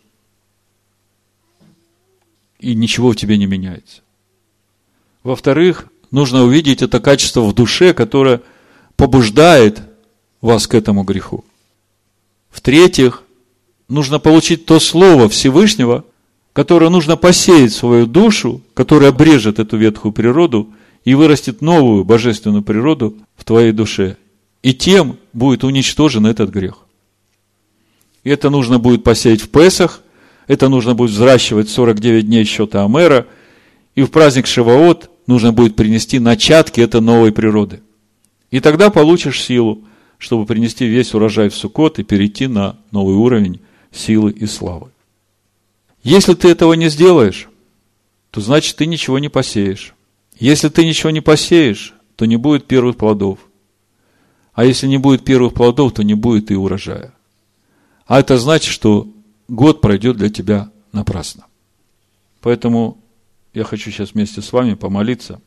[2.60, 4.02] и ничего в тебе не меняется.
[5.24, 8.40] Во-вторых, нужно увидеть это качество в душе, которое
[8.94, 9.82] побуждает
[10.40, 11.44] вас к этому греху.
[12.50, 13.24] В-третьих,
[13.88, 16.04] нужно получить то слово Всевышнего,
[16.52, 20.68] которое нужно посеять в свою душу, которое обрежет эту ветхую природу
[21.04, 24.16] и вырастет новую божественную природу в твоей душе.
[24.62, 26.78] И тем будет уничтожен этот грех.
[28.24, 30.02] И это нужно будет посеять в Песах,
[30.46, 33.26] это нужно будет взращивать 49 дней счета Амера,
[33.94, 37.80] и в праздник Шиваот нужно будет принести начатки этой новой природы.
[38.50, 39.84] И тогда получишь силу,
[40.18, 43.60] чтобы принести весь урожай в Сукот и перейти на новый уровень
[43.92, 44.90] силы и славы.
[46.02, 47.48] Если ты этого не сделаешь,
[48.30, 49.94] то значит ты ничего не посеешь.
[50.38, 53.38] Если ты ничего не посеешь, то не будет первых плодов.
[54.52, 57.14] А если не будет первых плодов, то не будет и урожая.
[58.06, 59.08] А это значит, что
[59.48, 61.46] год пройдет для тебя напрасно.
[62.40, 62.98] Поэтому
[63.52, 65.40] я хочу сейчас вместе с вами помолиться.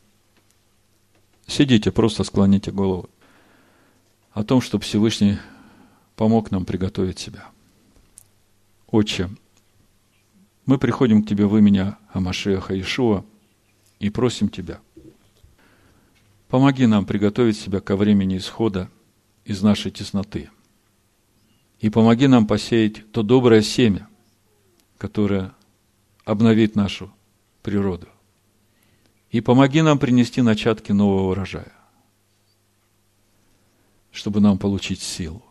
[1.46, 3.08] Сидите, просто склоните голову.
[4.32, 5.38] О том, чтобы Всевышний
[6.16, 7.46] помог нам приготовить себя.
[8.86, 9.30] Отче,
[10.66, 13.24] мы приходим к Тебе в имени Амашеха Ишуа
[13.98, 14.80] и просим Тебя,
[16.48, 18.90] помоги нам приготовить себя ко времени исхода
[19.44, 20.50] из нашей тесноты–
[21.84, 24.08] и помоги нам посеять то доброе семя,
[24.96, 25.52] которое
[26.24, 27.12] обновит нашу
[27.62, 28.08] природу.
[29.30, 31.74] И помоги нам принести начатки нового урожая,
[34.12, 35.44] чтобы нам получить силу.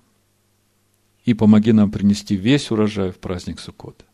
[1.24, 4.06] И помоги нам принести весь урожай в праздник Суккота.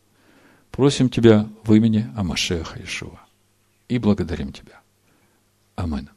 [0.70, 3.20] Просим Тебя в имени Амашеха Ишуа.
[3.88, 4.80] И благодарим Тебя.
[5.76, 6.08] Аминь.